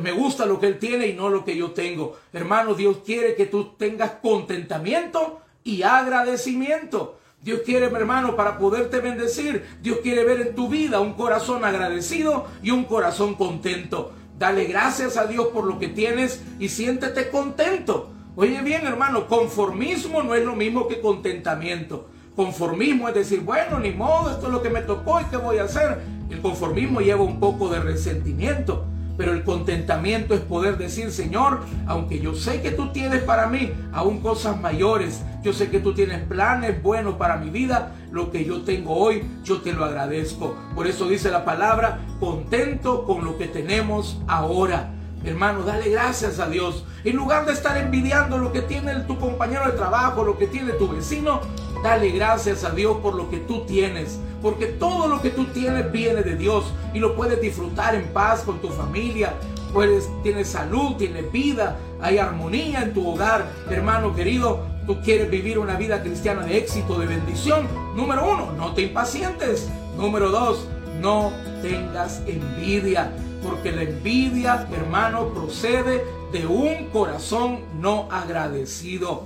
Me 0.01 0.11
gusta 0.11 0.47
lo 0.47 0.59
que 0.59 0.65
él 0.65 0.79
tiene 0.79 1.05
y 1.05 1.13
no 1.13 1.29
lo 1.29 1.45
que 1.45 1.55
yo 1.55 1.69
tengo. 1.69 2.17
Hermano, 2.33 2.73
Dios 2.73 2.97
quiere 3.05 3.35
que 3.35 3.45
tú 3.45 3.75
tengas 3.77 4.13
contentamiento 4.23 5.41
y 5.67 5.83
agradecimiento. 5.83 7.19
Dios 7.41 7.59
quiere, 7.65 7.89
mi 7.89 7.97
hermano, 7.97 8.37
para 8.37 8.57
poderte 8.57 8.99
bendecir. 8.99 9.65
Dios 9.81 9.99
quiere 10.01 10.23
ver 10.23 10.39
en 10.41 10.55
tu 10.55 10.69
vida 10.69 11.01
un 11.01 11.13
corazón 11.13 11.65
agradecido 11.65 12.45
y 12.63 12.71
un 12.71 12.85
corazón 12.85 13.35
contento. 13.35 14.13
Dale 14.39 14.63
gracias 14.63 15.17
a 15.17 15.27
Dios 15.27 15.47
por 15.47 15.65
lo 15.65 15.77
que 15.77 15.89
tienes 15.89 16.41
y 16.57 16.69
siéntete 16.69 17.29
contento. 17.29 18.09
Oye 18.37 18.61
bien, 18.61 18.87
hermano, 18.87 19.27
conformismo 19.27 20.23
no 20.23 20.35
es 20.35 20.45
lo 20.45 20.55
mismo 20.55 20.87
que 20.87 21.01
contentamiento. 21.01 22.07
Conformismo 22.35 23.09
es 23.09 23.15
decir, 23.15 23.41
bueno, 23.41 23.79
ni 23.79 23.91
modo, 23.91 24.31
esto 24.31 24.47
es 24.47 24.53
lo 24.53 24.61
que 24.61 24.69
me 24.69 24.81
tocó 24.81 25.19
y 25.19 25.25
qué 25.25 25.37
voy 25.37 25.57
a 25.57 25.63
hacer. 25.63 25.99
El 26.29 26.39
conformismo 26.39 27.01
lleva 27.01 27.23
un 27.23 27.41
poco 27.41 27.67
de 27.67 27.79
resentimiento. 27.79 28.85
Pero 29.17 29.33
el 29.33 29.43
contentamiento 29.43 30.33
es 30.33 30.41
poder 30.41 30.77
decir, 30.77 31.11
Señor, 31.11 31.61
aunque 31.87 32.19
yo 32.19 32.35
sé 32.35 32.61
que 32.61 32.71
tú 32.71 32.91
tienes 32.91 33.23
para 33.23 33.47
mí 33.47 33.71
aún 33.91 34.21
cosas 34.21 34.59
mayores, 34.61 35.23
yo 35.43 35.53
sé 35.53 35.69
que 35.69 35.79
tú 35.79 35.93
tienes 35.93 36.21
planes 36.23 36.81
buenos 36.81 37.15
para 37.15 37.37
mi 37.37 37.49
vida, 37.49 37.93
lo 38.11 38.31
que 38.31 38.45
yo 38.45 38.61
tengo 38.61 38.95
hoy, 38.95 39.23
yo 39.43 39.61
te 39.61 39.73
lo 39.73 39.85
agradezco. 39.85 40.55
Por 40.75 40.87
eso 40.87 41.07
dice 41.07 41.31
la 41.31 41.45
palabra, 41.45 41.99
contento 42.19 43.05
con 43.05 43.25
lo 43.25 43.37
que 43.37 43.47
tenemos 43.47 44.21
ahora. 44.27 44.93
Hermano, 45.23 45.63
dale 45.63 45.89
gracias 45.89 46.39
a 46.39 46.47
Dios. 46.47 46.83
En 47.03 47.15
lugar 47.15 47.45
de 47.45 47.53
estar 47.53 47.77
envidiando 47.77 48.37
lo 48.37 48.51
que 48.51 48.61
tiene 48.61 48.93
tu 49.01 49.17
compañero 49.19 49.65
de 49.65 49.71
trabajo, 49.71 50.23
lo 50.23 50.37
que 50.37 50.47
tiene 50.47 50.73
tu 50.73 50.87
vecino, 50.87 51.41
dale 51.83 52.11
gracias 52.11 52.63
a 52.63 52.71
Dios 52.71 52.97
por 53.01 53.15
lo 53.15 53.29
que 53.29 53.37
tú 53.37 53.65
tienes. 53.65 54.19
Porque 54.41 54.67
todo 54.67 55.07
lo 55.07 55.21
que 55.21 55.29
tú 55.29 55.45
tienes 55.45 55.91
viene 55.91 56.21
de 56.21 56.35
Dios 56.35 56.65
y 56.93 56.99
lo 56.99 57.15
puedes 57.15 57.41
disfrutar 57.41 57.95
en 57.95 58.05
paz 58.13 58.41
con 58.41 58.59
tu 58.59 58.69
familia. 58.69 59.33
Puedes, 59.73 60.09
tienes 60.23 60.49
salud, 60.49 60.95
tienes 60.95 61.29
vida, 61.31 61.77
hay 61.99 62.19
armonía 62.19 62.83
en 62.83 62.93
tu 62.93 63.07
hogar. 63.07 63.47
Hermano 63.69 64.15
querido, 64.15 64.65
tú 64.85 65.01
quieres 65.01 65.29
vivir 65.29 65.59
una 65.59 65.75
vida 65.75 66.01
cristiana 66.03 66.43
de 66.43 66.57
éxito, 66.57 66.99
de 66.99 67.07
bendición. 67.07 67.67
Número 67.95 68.31
uno, 68.31 68.53
no 68.53 68.73
te 68.73 68.83
impacientes. 68.83 69.69
Número 69.97 70.29
dos, 70.29 70.67
no 71.01 71.31
tengas 71.61 72.21
envidia 72.27 73.11
porque 73.43 73.71
la 73.71 73.83
envidia, 73.83 74.67
hermano, 74.71 75.29
procede 75.29 76.03
de 76.31 76.45
un 76.45 76.89
corazón 76.89 77.59
no 77.79 78.07
agradecido. 78.11 79.23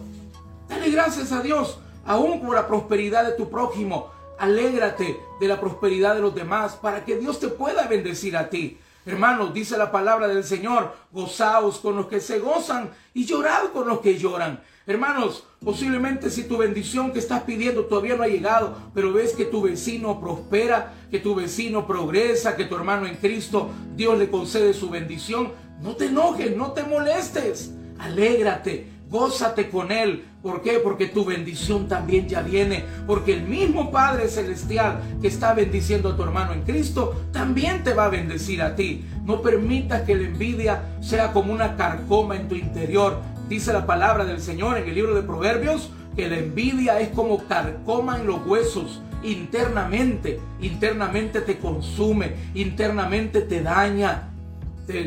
Dale 0.70 0.90
gracias 0.90 1.32
a 1.32 1.42
Dios, 1.42 1.80
aún 2.06 2.42
por 2.42 2.56
la 2.56 2.68
prosperidad 2.68 3.26
de 3.26 3.34
tu 3.34 3.50
prójimo. 3.50 4.12
Alégrate 4.40 5.20
de 5.40 5.48
la 5.48 5.60
prosperidad 5.60 6.16
de 6.16 6.22
los 6.22 6.34
demás 6.34 6.74
para 6.74 7.06
que 7.06 7.18
Dios 7.18 7.40
te 7.40 7.48
pueda 7.48 7.88
bendecir 7.88 8.36
a 8.36 8.50
ti. 8.50 8.78
Hermanos, 9.06 9.54
dice 9.54 9.78
la 9.78 9.92
palabra 9.92 10.28
del 10.28 10.44
Señor, 10.44 10.94
gozaos 11.12 11.80
con 11.80 11.96
los 11.96 12.06
que 12.06 12.20
se 12.20 12.40
gozan 12.40 12.92
y 13.16 13.26
llorad 13.26 13.72
con 13.74 13.88
los 13.88 14.00
que 14.00 14.18
lloran. 14.18 14.62
Hermanos, 14.86 15.44
posiblemente 15.64 16.30
si 16.30 16.44
tu 16.44 16.58
bendición 16.58 17.12
que 17.12 17.20
estás 17.20 17.42
pidiendo 17.42 17.86
todavía 17.86 18.16
no 18.16 18.24
ha 18.24 18.28
llegado, 18.28 18.76
pero 18.94 19.12
ves 19.12 19.34
que 19.34 19.46
tu 19.46 19.64
vecino 19.64 20.20
prospera, 20.20 20.94
que 21.10 21.20
tu 21.20 21.34
vecino 21.34 21.88
progresa, 21.88 22.56
que 22.56 22.66
tu 22.66 22.76
hermano 22.76 23.08
en 23.08 23.16
Cristo, 23.16 23.72
Dios 23.96 24.20
le 24.20 24.30
concede 24.30 24.74
su 24.74 24.90
bendición, 24.90 25.52
no 25.82 25.96
te 25.96 26.06
enojes, 26.06 26.56
no 26.56 26.74
te 26.74 26.84
molestes, 26.84 27.72
alégrate, 27.98 28.91
gózate 29.12 29.70
con 29.70 29.92
él. 29.92 30.26
¿Por 30.42 30.64
qué? 30.64 30.80
Porque 30.80 31.08
tu 31.08 31.26
bendición 31.26 31.88
también 31.88 32.28
ya 32.28 32.42
viene. 32.42 32.86
Porque 33.06 33.34
el 33.34 33.44
mismo 33.44 33.92
Padre 33.92 34.30
Celestial 34.30 35.02
que 35.22 35.28
está 35.28 35.54
bendiciendo 35.54 36.10
a 36.10 36.16
tu 36.16 36.24
hermano 36.24 36.54
en 36.54 36.64
Cristo, 36.64 37.26
también 37.32 37.84
te 37.84 37.94
va 37.94 38.06
a 38.06 38.10
bendecir 38.10 38.62
a 38.62 38.76
ti. 38.76 39.06
No 39.26 39.42
permitas 39.42 40.04
que 40.04 40.16
la 40.16 40.24
envidia 40.24 40.82
sea 41.02 41.34
como 41.34 41.54
una 41.54 41.76
carcoma 41.76 42.38
en 42.38 42.48
tu 42.48 42.56
interior. 42.56 43.20
Dice 43.50 43.74
la 43.74 43.86
palabra 43.86 44.24
del 44.24 44.40
Señor 44.40 44.78
en 44.78 44.88
el 44.88 44.96
libro 44.96 45.14
de 45.14 45.22
Proverbios 45.22 45.92
que 46.16 46.30
la 46.30 46.38
envidia 46.38 47.00
es 47.00 47.10
como 47.10 47.46
carcoma 47.48 48.18
en 48.18 48.28
los 48.28 48.46
huesos 48.48 49.02
internamente. 49.24 50.40
Internamente 50.62 51.42
te 51.42 51.58
consume, 51.58 52.34
internamente 52.54 53.42
te 53.42 53.62
daña. 53.62 54.31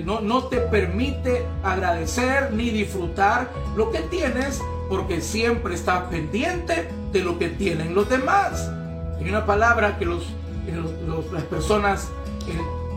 No, 0.04 0.20
no 0.20 0.44
te 0.44 0.58
permite 0.58 1.44
agradecer 1.62 2.52
ni 2.52 2.70
disfrutar 2.70 3.50
lo 3.76 3.90
que 3.90 4.00
tienes 4.00 4.60
porque 4.88 5.20
siempre 5.20 5.74
estás 5.74 6.04
pendiente 6.04 6.88
de 7.12 7.20
lo 7.20 7.38
que 7.38 7.48
tienen 7.48 7.94
los 7.94 8.08
demás. 8.08 8.70
Hay 9.18 9.28
una 9.28 9.46
palabra 9.46 9.98
que 9.98 10.04
los, 10.04 10.24
las 11.32 11.44
personas 11.44 12.08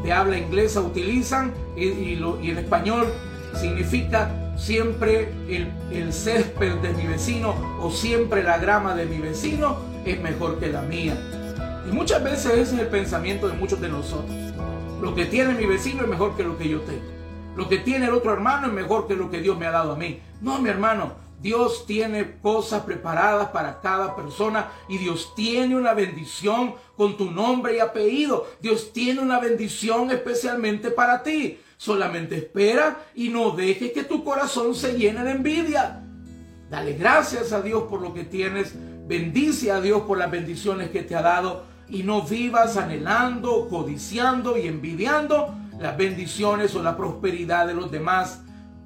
de 0.03 0.11
habla 0.11 0.37
inglesa 0.37 0.81
utilizan 0.81 1.53
y, 1.75 1.85
y 1.85 2.49
en 2.49 2.57
español 2.57 3.07
significa 3.55 4.29
siempre 4.57 5.29
el, 5.47 5.71
el, 5.91 6.11
césped 6.11 6.75
de 6.75 6.93
mi 6.93 7.05
vecino 7.05 7.55
o 7.79 7.91
siempre 7.91 8.43
la 8.43 8.57
grama 8.57 8.95
de 8.95 9.05
mi 9.05 9.19
vecino 9.19 9.77
es 10.05 10.19
mejor 10.21 10.59
que 10.59 10.67
la 10.67 10.81
mía. 10.81 11.15
Y 11.89 11.93
muchas 11.93 12.23
veces 12.23 12.53
ese 12.53 12.75
es 12.75 12.81
el 12.81 12.87
pensamiento 12.87 13.47
de 13.47 13.53
muchos 13.53 13.79
de 13.79 13.89
nosotros. 13.89 14.46
Lo 15.01 15.13
que 15.13 15.25
tiene 15.25 15.53
mi 15.53 15.65
vecino 15.65 16.03
es 16.03 16.07
mejor 16.07 16.35
que 16.35 16.43
lo 16.43 16.57
que 16.57 16.67
yo 16.67 16.81
tengo. 16.81 17.05
Lo 17.55 17.69
que 17.69 17.77
tiene 17.77 18.05
el 18.05 18.13
otro 18.13 18.33
hermano 18.33 18.67
es 18.67 18.73
mejor 18.73 19.07
que 19.07 19.15
lo 19.15 19.29
que 19.29 19.41
Dios 19.41 19.57
me 19.57 19.65
ha 19.67 19.71
dado 19.71 19.93
a 19.93 19.95
mí. 19.95 20.19
No, 20.41 20.59
mi 20.59 20.69
hermano, 20.69 21.13
Dios 21.39 21.85
tiene 21.85 22.39
cosas 22.41 22.83
preparadas 22.83 23.49
para 23.49 23.79
cada 23.79 24.15
persona 24.15 24.69
y 24.89 24.97
Dios 24.97 25.33
tiene 25.35 25.75
una 25.75 25.93
bendición 25.93 26.75
con 26.95 27.15
tu 27.15 27.29
nombre 27.29 27.77
y 27.77 27.79
apellido. 27.79 28.47
Dios 28.59 28.91
tiene 28.91 29.21
una 29.21 29.39
bendición 29.39 30.09
especialmente 30.11 30.89
para 30.89 31.21
ti. 31.21 31.59
Solamente 31.77 32.35
espera 32.35 33.05
y 33.13 33.29
no 33.29 33.51
dejes 33.51 33.91
que 33.91 34.03
tu 34.03 34.23
corazón 34.23 34.73
se 34.73 34.97
llene 34.97 35.23
de 35.23 35.31
envidia. 35.31 36.03
Dale 36.71 36.93
gracias 36.93 37.53
a 37.53 37.61
Dios 37.61 37.83
por 37.83 38.01
lo 38.01 38.15
que 38.15 38.23
tienes. 38.23 38.73
Bendice 39.07 39.71
a 39.71 39.79
Dios 39.79 40.01
por 40.01 40.17
las 40.17 40.31
bendiciones 40.31 40.89
que 40.89 41.03
te 41.03 41.15
ha 41.15 41.21
dado. 41.21 41.76
Y 41.89 42.03
no 42.03 42.21
vivas 42.21 42.77
anhelando, 42.77 43.67
codiciando 43.69 44.57
y 44.57 44.67
envidiando 44.67 45.55
las 45.79 45.97
bendiciones 45.97 46.75
o 46.75 46.83
la 46.83 46.97
prosperidad 46.97 47.67
de 47.67 47.73
los 47.73 47.91
demás. 47.91 48.41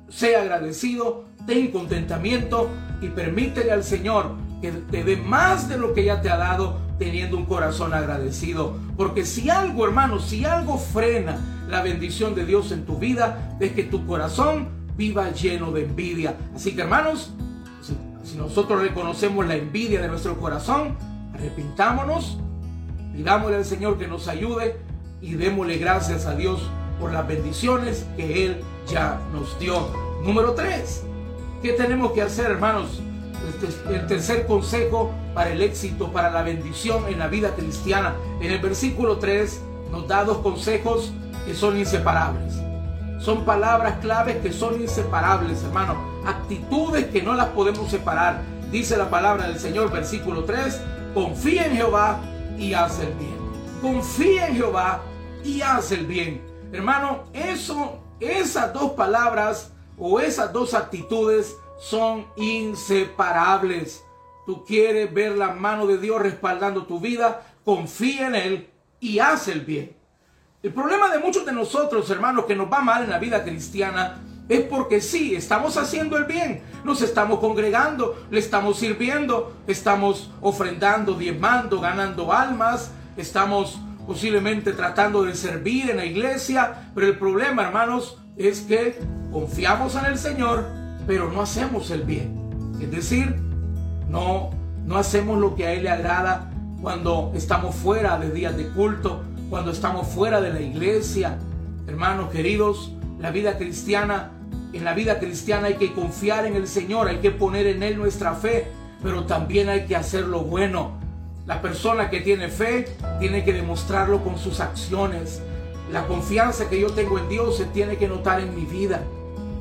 Sea 0.10 0.42
agradecido, 0.42 1.26
ten 1.46 1.72
contentamiento 1.72 2.70
y 3.02 3.08
permítele 3.08 3.72
al 3.72 3.84
Señor 3.84 4.36
que 4.62 4.72
te 4.72 5.04
dé 5.04 5.18
más 5.18 5.68
de 5.68 5.78
lo 5.78 5.94
que 5.94 6.04
ya 6.04 6.22
te 6.22 6.30
ha 6.30 6.38
dado 6.38 6.78
teniendo 7.00 7.36
un 7.36 7.46
corazón 7.46 7.94
agradecido. 7.94 8.76
Porque 8.96 9.26
si 9.26 9.50
algo, 9.50 9.86
hermano, 9.86 10.20
si 10.20 10.46
algo 10.46 10.78
frena 10.78 11.66
la 11.68 11.82
bendición 11.82 12.36
de 12.36 12.46
Dios 12.46 12.72
en 12.72 12.86
tu 12.86 12.98
vida, 12.98 13.58
es 13.60 13.72
que 13.72 13.84
tu 13.84 14.06
corazón 14.06 14.70
viva 14.96 15.32
lleno 15.32 15.72
de 15.72 15.86
envidia. 15.86 16.36
Así 16.56 16.76
que, 16.76 16.82
hermanos, 16.82 17.34
si, 17.82 18.38
nosotros 18.38 18.82
reconocemos 18.82 19.48
la 19.48 19.56
envidia 19.56 20.00
de 20.02 20.08
nuestro 20.08 20.38
corazón, 20.40 20.96
arrepintámonos, 21.34 22.38
pidámosle 23.14 23.58
al 23.58 23.66
Señor 23.66 23.98
que 23.98 24.08
nos 24.08 24.28
ayude 24.28 24.78
y 25.22 25.34
démosle 25.36 25.78
gracias 25.78 26.26
a 26.26 26.36
Dios 26.36 26.62
por 27.00 27.12
las 27.12 27.28
bendiciones 27.28 28.06
que 28.16 28.46
Él 28.46 28.62
ya 28.88 29.20
nos 29.34 29.58
dio. 29.60 29.90
Número 30.24 30.54
3. 30.54 31.04
¿Qué 31.62 31.74
tenemos 31.74 32.12
que 32.12 32.22
hacer, 32.22 32.52
hermanos? 32.52 33.02
Este 33.50 33.96
el 33.96 34.08
tercer 34.08 34.46
consejo 34.46 35.12
para 35.34 35.52
el 35.52 35.62
éxito, 35.62 36.12
para 36.12 36.32
la 36.32 36.44
bendición 36.44 37.06
en 37.08 37.20
la 37.20 37.28
vida 37.28 37.56
cristiana. 37.56 38.16
En 38.40 38.52
el 38.52 38.60
versículo 38.60 39.18
3 39.18 39.62
nos 39.92 40.08
da 40.08 40.24
dos 40.24 40.40
consejos 40.40 41.12
que 41.46 41.54
son 41.54 41.78
inseparables. 41.78 42.54
Son 43.20 43.46
palabras 43.46 44.00
claves 44.02 44.38
que 44.38 44.52
son 44.52 44.82
inseparables, 44.82 45.64
hermano. 45.64 45.96
Actitudes 46.26 47.06
que 47.08 47.22
no 47.22 47.34
las 47.34 47.48
podemos 47.48 47.90
separar. 47.90 48.42
Dice 48.72 48.98
la 48.98 49.10
palabra 49.10 49.48
del 49.48 49.60
Señor, 49.60 49.92
versículo 49.92 50.44
3, 50.44 50.82
confía 51.14 51.68
en 51.68 51.76
Jehová 51.76 52.22
y 52.58 52.74
haz 52.74 53.00
el 53.00 53.14
bien. 53.14 53.38
Confía 53.82 54.48
en 54.48 54.56
Jehová 54.56 55.02
y 55.44 55.62
haz 55.62 55.92
el 55.92 56.06
bien. 56.06 56.42
Hermano, 56.72 57.26
eso, 57.34 58.00
esas 58.20 58.74
dos 58.74 58.92
palabras 58.92 59.72
o 59.98 60.20
esas 60.20 60.54
dos 60.54 60.74
actitudes 60.74 61.58
son 61.80 62.28
inseparables. 62.36 64.04
Tú 64.46 64.64
quieres 64.66 65.14
ver 65.14 65.38
la 65.38 65.54
mano 65.54 65.86
de 65.88 65.98
Dios 65.98 66.22
respaldando 66.22 66.86
tu 66.86 67.00
vida, 67.00 67.42
confía 67.66 68.28
en 68.28 68.36
Él 68.36 68.70
y 69.00 69.20
haz 69.20 69.48
el 69.48 69.62
bien. 69.62 69.96
El 70.64 70.74
problema 70.74 71.10
de 71.10 71.20
muchos 71.20 71.46
de 71.46 71.52
nosotros, 71.52 72.10
hermanos, 72.10 72.46
que 72.46 72.56
nos 72.56 72.72
va 72.72 72.82
mal 72.82 73.04
en 73.04 73.10
la 73.10 73.18
vida 73.18 73.44
cristiana, 73.44 74.22
es 74.52 74.66
porque 74.66 75.00
sí, 75.00 75.34
estamos 75.34 75.78
haciendo 75.78 76.18
el 76.18 76.26
bien, 76.26 76.62
nos 76.84 77.02
estamos 77.02 77.40
congregando, 77.40 78.22
le 78.30 78.38
estamos 78.38 78.80
sirviendo, 78.80 79.54
estamos 79.66 80.30
ofrendando, 80.42 81.14
diezmando, 81.14 81.80
ganando 81.80 82.34
almas, 82.34 82.92
estamos 83.16 83.80
posiblemente 84.06 84.74
tratando 84.74 85.24
de 85.24 85.36
servir 85.36 85.90
en 85.90 85.96
la 85.96 86.06
iglesia, 86.06 86.90
pero 86.94 87.08
el 87.08 87.18
problema, 87.18 87.64
hermanos, 87.64 88.18
es 88.36 88.60
que 88.60 89.00
confiamos 89.32 89.96
en 89.96 90.08
el 90.08 90.18
Señor, 90.18 90.66
pero 91.08 91.32
no 91.32 91.42
hacemos 91.42 91.90
el 91.90 92.02
bien. 92.02 92.76
Es 92.82 92.92
decir, 92.92 93.34
no, 94.10 94.50
no 94.86 94.98
hacemos 94.98 95.40
lo 95.40 95.56
que 95.56 95.66
a 95.66 95.72
Él 95.72 95.84
le 95.84 95.92
agrada 95.92 96.52
cuando 96.82 97.32
estamos 97.36 97.74
fuera 97.74 98.20
de 98.20 98.30
días 98.32 98.58
de 98.58 98.68
culto, 98.68 99.24
cuando 99.50 99.72
estamos 99.72 100.10
fuera 100.10 100.42
de 100.42 100.52
la 100.52 100.60
iglesia. 100.60 101.38
Hermanos 101.88 102.32
queridos, 102.32 102.92
la 103.18 103.32
vida 103.32 103.58
cristiana, 103.58 104.32
en 104.74 104.86
la 104.86 104.94
vida 104.94 105.20
cristiana 105.20 105.68
hay 105.68 105.76
que 105.76 105.94
confiar 105.94 106.46
en 106.46 106.56
el 106.56 106.68
Señor, 106.68 107.08
hay 107.08 107.18
que 107.18 107.32
poner 107.32 107.68
en 107.68 107.84
Él 107.84 107.98
nuestra 107.98 108.34
fe, 108.34 108.68
pero 109.04 109.26
también 109.26 109.70
hay 109.70 109.86
que 109.86 109.96
hacer 109.96 110.26
lo 110.28 110.42
bueno. 110.42 110.92
La 111.46 111.62
persona 111.62 112.10
que 112.10 112.22
tiene 112.22 112.48
fe 112.50 112.86
tiene 113.20 113.44
que 113.44 113.54
demostrarlo 113.54 114.24
con 114.24 114.38
sus 114.38 114.60
acciones. 114.60 115.42
La 115.92 116.08
confianza 116.08 116.70
que 116.70 116.80
yo 116.80 116.92
tengo 116.92 117.20
en 117.20 117.28
Dios 117.28 117.58
se 117.58 117.66
tiene 117.66 117.98
que 117.98 118.08
notar 118.08 118.40
en 118.40 118.56
mi 118.56 118.66
vida. 118.66 119.04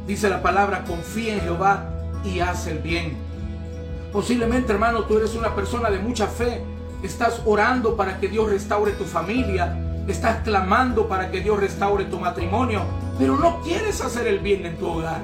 Dice 0.06 0.28
la 0.28 0.42
palabra, 0.42 0.84
confía 0.84 1.34
en 1.34 1.40
Jehová 1.40 1.90
y 2.24 2.40
haz 2.40 2.66
el 2.66 2.78
bien. 2.78 3.16
Posiblemente, 4.12 4.72
hermano, 4.72 5.04
tú 5.04 5.16
eres 5.18 5.34
una 5.34 5.54
persona 5.54 5.90
de 5.90 5.98
mucha 5.98 6.26
fe. 6.26 6.62
Estás 7.02 7.40
orando 7.46 7.96
para 7.96 8.20
que 8.20 8.28
Dios 8.28 8.50
restaure 8.50 8.92
tu 8.92 9.04
familia. 9.04 9.76
Estás 10.06 10.42
clamando 10.44 11.08
para 11.08 11.30
que 11.30 11.40
Dios 11.40 11.58
restaure 11.58 12.04
tu 12.04 12.20
matrimonio. 12.20 12.82
Pero 13.20 13.36
no 13.36 13.60
quieres 13.60 14.00
hacer 14.00 14.26
el 14.26 14.38
bien 14.38 14.64
en 14.64 14.78
tu 14.78 14.88
hogar. 14.88 15.20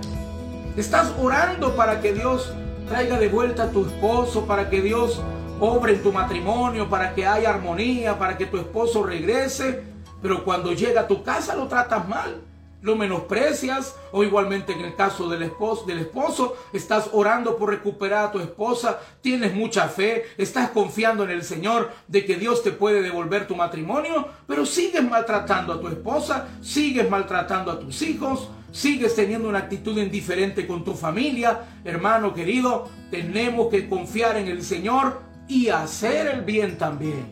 Estás 0.76 1.14
orando 1.18 1.74
para 1.74 2.02
que 2.02 2.12
Dios 2.12 2.52
traiga 2.86 3.18
de 3.18 3.28
vuelta 3.28 3.64
a 3.64 3.70
tu 3.70 3.86
esposo, 3.86 4.44
para 4.46 4.68
que 4.68 4.82
Dios 4.82 5.22
obre 5.58 5.94
en 5.94 6.02
tu 6.02 6.12
matrimonio, 6.12 6.90
para 6.90 7.14
que 7.14 7.26
haya 7.26 7.48
armonía, 7.48 8.18
para 8.18 8.36
que 8.36 8.44
tu 8.44 8.58
esposo 8.58 9.02
regrese, 9.02 9.82
pero 10.20 10.44
cuando 10.44 10.74
llega 10.74 11.00
a 11.00 11.08
tu 11.08 11.22
casa 11.22 11.56
lo 11.56 11.68
tratas 11.68 12.06
mal 12.06 12.42
lo 12.86 12.94
menosprecias 12.94 13.96
o 14.12 14.22
igualmente 14.22 14.72
en 14.72 14.80
el 14.80 14.94
caso 14.94 15.28
del 15.28 15.42
esposo, 15.42 15.84
del 15.86 15.98
esposo, 15.98 16.56
estás 16.72 17.10
orando 17.12 17.56
por 17.56 17.70
recuperar 17.70 18.26
a 18.26 18.30
tu 18.30 18.38
esposa, 18.38 19.00
tienes 19.20 19.52
mucha 19.52 19.88
fe, 19.88 20.26
estás 20.38 20.70
confiando 20.70 21.24
en 21.24 21.30
el 21.30 21.42
Señor 21.42 21.90
de 22.06 22.24
que 22.24 22.36
Dios 22.36 22.62
te 22.62 22.70
puede 22.70 23.02
devolver 23.02 23.48
tu 23.48 23.56
matrimonio, 23.56 24.28
pero 24.46 24.64
sigues 24.64 25.02
maltratando 25.02 25.72
a 25.72 25.80
tu 25.80 25.88
esposa, 25.88 26.46
sigues 26.62 27.10
maltratando 27.10 27.72
a 27.72 27.80
tus 27.80 28.00
hijos, 28.02 28.50
sigues 28.70 29.16
teniendo 29.16 29.48
una 29.48 29.58
actitud 29.58 29.98
indiferente 29.98 30.64
con 30.64 30.84
tu 30.84 30.94
familia, 30.94 31.62
hermano 31.84 32.34
querido, 32.34 32.88
tenemos 33.10 33.68
que 33.68 33.88
confiar 33.88 34.36
en 34.36 34.46
el 34.46 34.62
Señor 34.62 35.22
y 35.48 35.70
hacer 35.70 36.28
el 36.28 36.42
bien 36.42 36.78
también. 36.78 37.26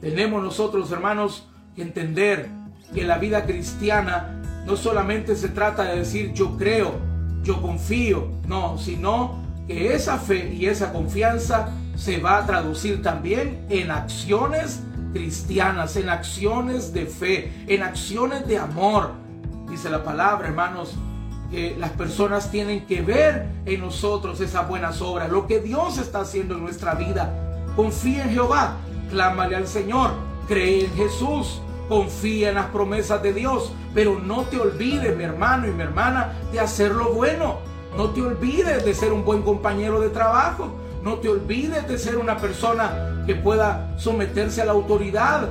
Tenemos 0.00 0.40
nosotros, 0.40 0.92
hermanos, 0.92 1.48
que 1.74 1.82
entender 1.82 2.48
que 2.94 3.04
la 3.04 3.18
vida 3.18 3.46
cristiana 3.46 4.35
no 4.66 4.76
solamente 4.76 5.36
se 5.36 5.48
trata 5.48 5.84
de 5.84 6.00
decir 6.00 6.32
yo 6.32 6.56
creo, 6.56 6.94
yo 7.42 7.62
confío, 7.62 8.28
no, 8.46 8.76
sino 8.78 9.40
que 9.66 9.94
esa 9.94 10.18
fe 10.18 10.52
y 10.52 10.66
esa 10.66 10.92
confianza 10.92 11.70
se 11.96 12.18
va 12.18 12.38
a 12.38 12.46
traducir 12.46 13.02
también 13.02 13.64
en 13.70 13.90
acciones 13.90 14.82
cristianas, 15.12 15.96
en 15.96 16.08
acciones 16.08 16.92
de 16.92 17.06
fe, 17.06 17.52
en 17.68 17.82
acciones 17.82 18.46
de 18.46 18.58
amor. 18.58 19.12
Dice 19.70 19.88
la 19.88 20.04
palabra, 20.04 20.48
hermanos, 20.48 20.94
que 21.50 21.76
las 21.78 21.90
personas 21.92 22.50
tienen 22.50 22.86
que 22.86 23.02
ver 23.02 23.46
en 23.64 23.80
nosotros 23.80 24.40
esas 24.40 24.68
buenas 24.68 25.00
obras, 25.00 25.30
lo 25.30 25.46
que 25.46 25.60
Dios 25.60 25.98
está 25.98 26.20
haciendo 26.20 26.54
en 26.54 26.62
nuestra 26.62 26.94
vida. 26.94 27.32
Confía 27.76 28.24
en 28.24 28.30
Jehová, 28.30 28.76
clámale 29.10 29.56
al 29.56 29.68
Señor, 29.68 30.10
cree 30.48 30.84
en 30.84 30.94
Jesús, 30.94 31.60
confía 31.88 32.50
en 32.50 32.56
las 32.56 32.66
promesas 32.66 33.22
de 33.22 33.32
Dios, 33.32 33.72
pero 33.94 34.18
no 34.18 34.42
te 34.42 34.58
olvides, 34.58 35.16
mi 35.16 35.24
hermano 35.24 35.68
y 35.68 35.72
mi 35.72 35.82
hermana, 35.82 36.32
de 36.52 36.60
hacer 36.60 36.92
lo 36.92 37.12
bueno. 37.12 37.58
No 37.96 38.10
te 38.10 38.20
olvides 38.20 38.84
de 38.84 38.94
ser 38.94 39.12
un 39.12 39.24
buen 39.24 39.42
compañero 39.42 40.00
de 40.00 40.10
trabajo. 40.10 40.70
No 41.02 41.14
te 41.14 41.28
olvides 41.28 41.86
de 41.86 41.98
ser 41.98 42.18
una 42.18 42.36
persona 42.36 43.22
que 43.26 43.36
pueda 43.36 43.94
someterse 43.96 44.60
a 44.60 44.64
la 44.64 44.72
autoridad. 44.72 45.48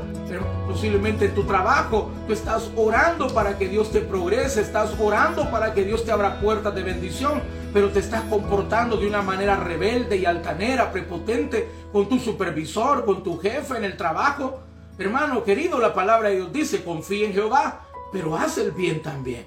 Posiblemente 0.68 1.25
en 1.25 1.34
tu 1.34 1.44
trabajo 1.44 2.12
tú 2.27 2.34
estás 2.34 2.70
orando 2.75 3.27
para 3.30 3.58
que 3.58 3.70
Dios 3.70 3.92
te 3.92 4.01
progrese, 4.01 4.60
estás 4.60 4.94
orando 5.00 5.50
para 5.50 5.74
que 5.74 5.86
Dios 5.86 6.04
te 6.04 6.12
abra 6.12 6.42
puertas 6.42 6.75
de 6.75 6.84
bendición, 6.84 7.42
pero 7.74 7.89
te 7.89 8.00
estás 8.00 8.24
comportando 8.24 8.98
de 8.98 9.08
una 9.08 9.22
manera 9.22 9.56
rebelde 9.56 10.18
y 10.18 10.25
altanera, 10.25 10.92
prepotente 10.92 11.70
con 11.94 12.10
tu 12.10 12.20
supervisor, 12.20 13.06
con 13.06 13.24
tu 13.24 13.38
jefe 13.39 13.77
en 13.77 13.86
el 13.86 13.96
trabajo. 13.96 14.65
Hermano 14.98 15.44
querido, 15.44 15.80
la 15.80 15.94
palabra 15.94 16.30
de 16.30 16.38
Dios 16.38 16.54
dice, 16.54 16.84
confía 16.84 17.28
en 17.28 17.34
Jehová, 17.34 17.82
pero 18.14 18.38
haz 18.38 18.58
el 18.58 18.72
bien 18.72 19.02
también. 19.02 19.46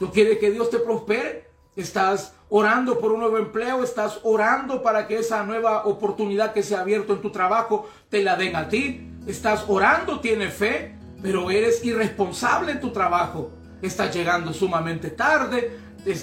¿Tú 0.00 0.10
quieres 0.10 0.38
que 0.38 0.50
Dios 0.50 0.70
te 0.70 0.80
prospere? 0.80 1.46
¿Estás 1.76 2.34
orando 2.48 2.98
por 2.98 3.12
un 3.12 3.20
nuevo 3.20 3.38
empleo? 3.38 3.84
¿Estás 3.84 4.18
orando 4.24 4.82
para 4.82 5.06
que 5.06 5.18
esa 5.18 5.44
nueva 5.44 5.86
oportunidad 5.86 6.52
que 6.52 6.64
se 6.64 6.74
ha 6.74 6.80
abierto 6.80 7.12
en 7.12 7.22
tu 7.22 7.30
trabajo 7.30 7.88
te 8.08 8.24
la 8.24 8.34
den 8.34 8.56
a 8.56 8.68
ti? 8.68 9.08
¿Estás 9.28 9.64
orando? 9.68 10.18
¿Tienes 10.18 10.52
fe? 10.52 10.96
Pero 11.22 11.48
eres 11.52 11.84
irresponsable 11.84 12.72
en 12.72 12.80
tu 12.80 12.90
trabajo. 12.90 13.52
Estás 13.80 14.12
llegando 14.12 14.52
sumamente 14.52 15.10
tarde. 15.10 15.78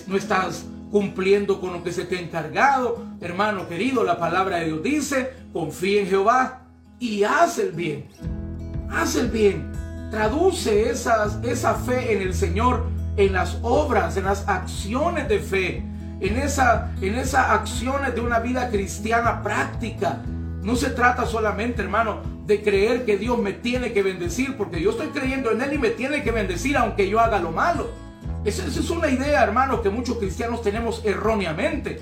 No 0.08 0.18
estás 0.18 0.66
cumpliendo 0.92 1.62
con 1.62 1.72
lo 1.72 1.82
que 1.82 1.94
se 1.94 2.04
te 2.04 2.18
ha 2.18 2.22
encargado. 2.22 3.01
Hermano 3.22 3.70
querido, 3.70 4.04
la 4.04 4.20
palabra 4.20 4.58
de 4.58 4.66
Dios 4.66 4.84
dice, 4.84 5.34
confía 5.54 6.01
en 6.01 6.08
Jehová 6.08 6.66
y 7.00 7.24
haz 7.24 7.60
el 7.60 7.72
bien 7.72 8.10
haz 8.91 9.15
el 9.15 9.29
bien. 9.29 9.72
Traduce 10.12 10.89
esas, 10.89 11.39
esa 11.43 11.75
fe 11.75 12.13
en 12.13 12.22
el 12.22 12.34
Señor 12.34 12.88
en 13.19 13.34
las 13.34 13.58
obras, 13.62 14.15
en 14.17 14.24
las 14.25 14.48
acciones 14.48 15.27
de 15.27 15.39
fe, 15.39 15.84
en, 16.22 16.38
esa, 16.38 16.91
en 17.01 17.15
esas 17.15 17.50
acciones 17.50 18.15
de 18.15 18.22
una 18.22 18.39
vida 18.39 18.69
cristiana 18.69 19.43
práctica. 19.43 20.19
No 20.62 20.75
se 20.75 20.89
trata 20.89 21.25
solamente, 21.25 21.81
hermano, 21.81 22.22
de 22.46 22.62
creer 22.62 23.05
que 23.05 23.17
Dios 23.17 23.38
me 23.38 23.53
tiene 23.53 23.91
que 23.91 24.03
bendecir, 24.03 24.55
porque 24.55 24.81
yo 24.81 24.91
estoy 24.91 25.08
creyendo 25.08 25.51
en 25.51 25.62
Él 25.62 25.74
y 25.74 25.77
me 25.77 25.89
tiene 25.89 26.24
que 26.24 26.31
bendecir 26.31 26.77
aunque 26.77 27.10
yo 27.10 27.19
haga 27.19 27.39
lo 27.39 27.51
malo. 27.51 27.89
Esa, 28.45 28.65
es 28.65 28.89
una 28.89 29.10
idea, 29.10 29.43
hermano, 29.43 29.82
que 29.82 29.89
muchos 29.89 30.17
cristianos 30.17 30.62
tenemos 30.62 31.02
erróneamente. 31.04 32.02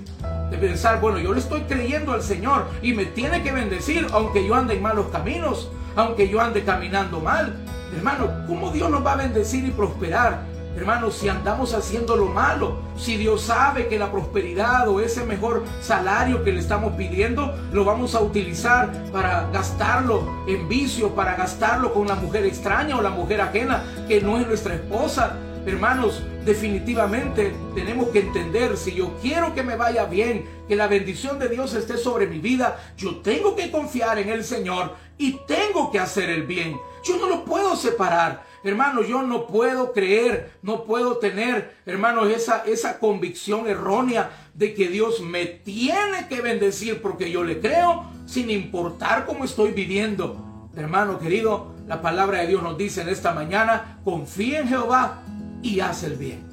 De 0.52 0.58
pensar, 0.58 1.02
bueno, 1.02 1.18
yo 1.20 1.34
le 1.34 1.40
estoy 1.40 1.62
creyendo 1.62 2.14
al 2.14 2.22
Señor 2.22 2.68
y 2.82 2.94
me 2.94 3.06
tiene 3.06 3.44
que 3.44 3.52
bendecir 3.52 4.08
aunque 4.14 4.48
yo 4.48 4.56
ande 4.56 4.76
en 4.76 4.82
malos 4.82 5.08
caminos 5.08 5.72
aunque 5.98 6.30
yo 6.30 6.40
ande 6.40 6.64
caminando 6.64 7.20
mal. 7.20 7.54
Hermano, 7.94 8.46
¿cómo 8.48 8.72
Dios 8.72 8.90
nos 8.90 9.06
va 9.06 9.14
a 9.14 9.18
bendecir 9.18 9.66
y 9.66 9.72
prosperar? 9.72 10.44
Hermano, 10.78 11.10
si 11.10 11.28
andamos 11.28 11.74
haciendo 11.74 12.16
lo 12.16 12.28
malo, 12.28 12.78
si 12.96 13.18
Dios 13.18 13.42
sabe 13.42 13.88
que 13.88 13.98
la 13.98 14.12
prosperidad 14.12 14.88
o 14.88 15.00
ese 15.02 15.26
mejor 15.26 15.64
salario 15.82 16.44
que 16.44 16.52
le 16.52 16.60
estamos 16.60 16.94
pidiendo, 16.94 17.58
lo 17.74 17.84
vamos 17.84 18.14
a 18.14 18.22
utilizar 18.22 18.92
para 19.12 19.50
gastarlo 19.52 20.46
en 20.48 20.70
vicios, 20.70 21.12
para 21.14 21.36
gastarlo 21.36 21.96
con 21.96 22.08
la 22.08 22.14
mujer 22.14 22.46
extraña 22.46 22.96
o 22.96 23.02
la 23.02 23.10
mujer 23.10 23.42
ajena 23.42 23.84
que 24.08 24.22
no 24.22 24.38
es 24.38 24.46
nuestra 24.46 24.76
esposa. 24.76 25.36
Hermanos, 25.66 26.22
definitivamente 26.46 27.54
tenemos 27.74 28.10
que 28.10 28.20
entender, 28.20 28.78
si 28.78 28.94
yo 28.94 29.18
quiero 29.20 29.56
que 29.56 29.64
me 29.64 29.76
vaya 29.76 30.06
bien, 30.06 30.46
que 30.68 30.76
la 30.76 30.88
bendición 30.88 31.40
de 31.40 31.50
Dios 31.50 31.74
esté 31.74 31.98
sobre 31.98 32.28
mi 32.28 32.38
vida, 32.38 32.78
yo 32.98 33.18
tengo 33.18 33.56
que 33.56 33.72
confiar 33.72 34.20
en 34.20 34.30
el 34.30 34.44
Señor 34.44 34.96
y 35.18 35.40
tengo 35.48 35.92
que 35.92 36.00
hacer 36.00 36.30
el 36.30 36.44
bien. 36.44 36.78
Yo 37.04 37.18
no 37.18 37.28
lo 37.28 37.46
puedo 37.46 37.76
separar. 37.76 38.46
Hermano, 38.64 39.02
yo 39.02 39.22
no 39.22 39.48
puedo 39.48 39.94
creer, 39.94 40.52
no 40.62 40.84
puedo 40.84 41.18
tener, 41.18 41.78
hermano, 41.86 42.26
esa, 42.26 42.64
esa 42.66 43.00
convicción 43.00 43.68
errónea 43.68 44.32
de 44.54 44.74
que 44.74 44.90
Dios 44.90 45.22
me 45.22 45.46
tiene 45.46 46.28
que 46.28 46.42
bendecir 46.42 47.02
porque 47.02 47.32
yo 47.32 47.44
le 47.44 47.60
creo 47.60 48.06
sin 48.26 48.50
importar 48.50 49.26
cómo 49.26 49.46
estoy 49.46 49.72
viviendo. 49.72 50.70
Hermano 50.76 51.18
querido, 51.18 51.74
la 51.88 52.02
palabra 52.02 52.40
de 52.40 52.48
Dios 52.48 52.62
nos 52.62 52.78
dice 52.78 53.02
en 53.02 53.10
esta 53.10 53.32
mañana, 53.32 54.00
confía 54.04 54.60
en 54.60 54.68
Jehová 54.68 55.24
y 55.62 55.80
haz 55.80 56.04
el 56.04 56.16
bien. 56.16 56.46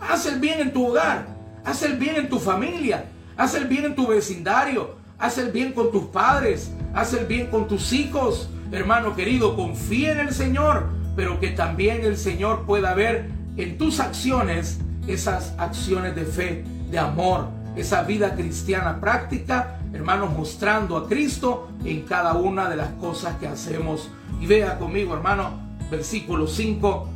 Haz 0.00 0.26
el 0.26 0.38
bien 0.38 0.60
en 0.60 0.72
tu 0.72 0.86
hogar, 0.86 1.26
haz 1.64 1.82
el 1.82 1.96
bien 1.96 2.16
en 2.16 2.28
tu 2.28 2.38
familia, 2.38 3.06
haz 3.36 3.54
el 3.54 3.66
bien 3.66 3.84
en 3.84 3.96
tu 3.96 4.06
vecindario, 4.06 4.97
haz 5.18 5.38
el 5.38 5.50
bien 5.50 5.72
con 5.72 5.90
tus 5.90 6.04
padres, 6.04 6.70
haz 6.94 7.12
el 7.14 7.26
bien 7.26 7.48
con 7.48 7.68
tus 7.68 7.92
hijos. 7.92 8.48
Hermano 8.70 9.16
querido, 9.16 9.56
confía 9.56 10.12
en 10.12 10.20
el 10.20 10.32
Señor, 10.32 10.86
pero 11.16 11.40
que 11.40 11.48
también 11.50 12.04
el 12.04 12.16
Señor 12.16 12.64
pueda 12.64 12.94
ver 12.94 13.30
en 13.56 13.76
tus 13.78 13.98
acciones 14.00 14.80
esas 15.06 15.54
acciones 15.58 16.14
de 16.14 16.24
fe, 16.24 16.64
de 16.90 16.98
amor, 16.98 17.48
esa 17.76 18.02
vida 18.02 18.34
cristiana 18.34 19.00
práctica, 19.00 19.78
hermanos, 19.92 20.30
mostrando 20.36 20.96
a 20.96 21.08
Cristo 21.08 21.68
en 21.84 22.02
cada 22.02 22.34
una 22.34 22.68
de 22.68 22.76
las 22.76 22.90
cosas 22.92 23.36
que 23.36 23.48
hacemos. 23.48 24.10
Y 24.40 24.46
vea 24.46 24.78
conmigo, 24.78 25.14
hermano, 25.14 25.50
versículo 25.90 26.46
5, 26.46 27.08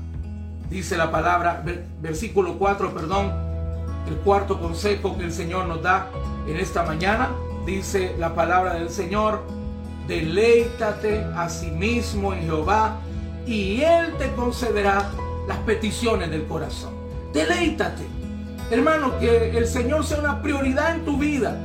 dice 0.70 0.96
la 0.96 1.10
palabra, 1.10 1.62
versículo 2.00 2.58
4, 2.58 2.94
perdón, 2.94 3.30
el 4.08 4.16
cuarto 4.16 4.58
consejo 4.58 5.16
que 5.16 5.24
el 5.24 5.32
Señor 5.32 5.66
nos 5.66 5.82
da 5.82 6.08
en 6.48 6.56
esta 6.56 6.82
mañana, 6.82 7.30
dice 7.64 8.14
la 8.18 8.34
palabra 8.34 8.74
del 8.74 8.90
Señor, 8.90 9.42
deleítate 10.06 11.24
a 11.36 11.48
sí 11.48 11.70
mismo 11.70 12.32
en 12.34 12.42
Jehová 12.42 12.98
y 13.46 13.80
Él 13.80 14.14
te 14.18 14.32
concederá 14.32 15.10
las 15.46 15.58
peticiones 15.58 16.30
del 16.30 16.44
corazón. 16.46 16.92
Deleítate. 17.32 18.06
Hermano, 18.70 19.18
que 19.18 19.56
el 19.56 19.66
Señor 19.66 20.04
sea 20.04 20.18
una 20.18 20.40
prioridad 20.40 20.94
en 20.94 21.04
tu 21.04 21.18
vida. 21.18 21.58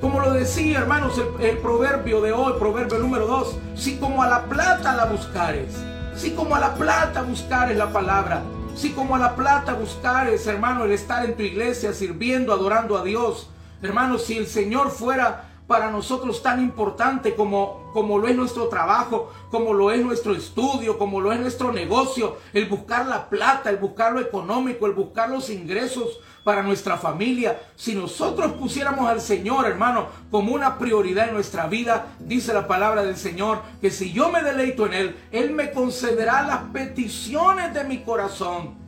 Como 0.00 0.20
lo 0.20 0.32
decía, 0.32 0.78
hermanos, 0.78 1.20
el, 1.40 1.58
proverbio 1.58 2.20
de 2.20 2.32
hoy, 2.32 2.54
proverbio 2.58 2.98
número 2.98 3.26
2, 3.26 3.56
si 3.76 3.96
como 3.98 4.22
a 4.22 4.28
la 4.28 4.44
plata 4.46 4.96
la 4.96 5.04
buscares, 5.04 5.74
si 6.16 6.32
como 6.32 6.56
a 6.56 6.60
la 6.60 6.74
plata 6.74 7.22
buscares 7.22 7.76
la 7.76 7.92
palabra, 7.92 8.42
si 8.74 8.90
como 8.90 9.14
a 9.14 9.18
la 9.18 9.36
plata 9.36 9.74
buscares, 9.74 10.46
hermano, 10.48 10.84
el 10.84 10.92
estar 10.92 11.24
en 11.24 11.36
tu 11.36 11.42
iglesia 11.42 11.92
sirviendo, 11.92 12.52
adorando 12.52 12.98
a 12.98 13.04
Dios, 13.04 13.48
hermano, 13.82 14.18
si 14.18 14.38
el 14.38 14.46
Señor 14.46 14.90
fuera 14.90 15.48
para 15.66 15.90
nosotros 15.90 16.42
tan 16.42 16.60
importante 16.60 17.34
como, 17.34 17.90
como 17.92 18.18
lo 18.18 18.28
es 18.28 18.36
nuestro 18.36 18.68
trabajo, 18.68 19.32
como 19.50 19.72
lo 19.72 19.90
es 19.90 20.04
nuestro 20.04 20.34
estudio, 20.34 20.98
como 20.98 21.20
lo 21.20 21.32
es 21.32 21.40
nuestro 21.40 21.72
negocio, 21.72 22.36
el 22.52 22.66
buscar 22.66 23.06
la 23.06 23.28
plata, 23.28 23.70
el 23.70 23.78
buscar 23.78 24.12
lo 24.12 24.20
económico, 24.20 24.86
el 24.86 24.92
buscar 24.92 25.30
los 25.30 25.48
ingresos 25.50 26.20
para 26.44 26.62
nuestra 26.62 26.98
familia. 26.98 27.58
Si 27.76 27.94
nosotros 27.94 28.52
pusiéramos 28.52 29.08
al 29.08 29.20
Señor, 29.20 29.66
hermano, 29.66 30.08
como 30.30 30.52
una 30.52 30.78
prioridad 30.78 31.28
en 31.28 31.34
nuestra 31.34 31.66
vida, 31.68 32.16
dice 32.18 32.52
la 32.52 32.66
palabra 32.66 33.02
del 33.02 33.16
Señor, 33.16 33.62
que 33.80 33.90
si 33.90 34.12
yo 34.12 34.28
me 34.30 34.42
deleito 34.42 34.86
en 34.86 34.92
Él, 34.92 35.16
Él 35.30 35.52
me 35.52 35.70
concederá 35.70 36.42
las 36.42 36.64
peticiones 36.72 37.72
de 37.72 37.84
mi 37.84 38.02
corazón. 38.02 38.81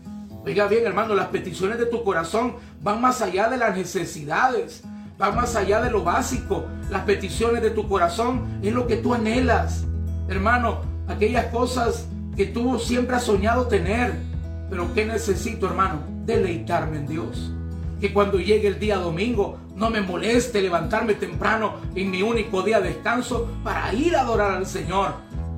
Oiga 0.47 0.67
bien, 0.67 0.85
hermano, 0.85 1.15
las 1.15 1.29
peticiones 1.29 1.79
de 1.79 1.87
tu 1.87 2.05
corazón 2.05 2.57
van 2.83 3.01
más 3.01 3.23
allá 3.23 3.49
de 3.49 3.57
las 3.57 3.75
necesidades, 3.75 4.83
van 5.17 5.35
más 5.37 5.57
allá 5.57 5.81
de 5.81 5.91
lo 5.91 6.05
básico. 6.05 6.67
Las 6.91 7.05
peticiones 7.05 7.63
de 7.63 7.71
tu 7.71 7.89
corazón 7.89 8.59
es 8.63 8.75
lo 8.75 8.87
que 8.87 8.97
tú 8.97 9.15
anhelas. 9.15 9.85
Hermano, 10.29 10.83
aquellas 11.09 11.47
cosas 11.47 12.07
que 12.37 12.45
tú 12.45 12.79
siempre 12.79 13.17
has 13.17 13.25
soñado 13.25 13.69
tener. 13.69 14.15
Pero 14.69 14.93
¿qué 14.93 15.07
necesito, 15.07 15.67
hermano? 15.67 16.03
Deleitarme 16.27 16.99
en 16.99 17.07
Dios. 17.07 17.51
Que 17.99 18.13
cuando 18.13 18.39
llegue 18.39 18.69
el 18.69 18.79
día 18.79 18.99
domingo 18.99 19.59
no 19.75 19.89
me 19.89 20.03
moleste 20.03 20.61
levantarme 20.61 21.15
temprano 21.15 21.77
en 21.95 22.11
mi 22.11 22.21
único 22.21 22.63
día 22.63 22.81
de 22.81 22.91
descanso 22.91 23.49
para 23.65 23.95
ir 23.95 24.15
a 24.15 24.21
adorar 24.21 24.51
al 24.51 24.67
Señor. 24.67 25.15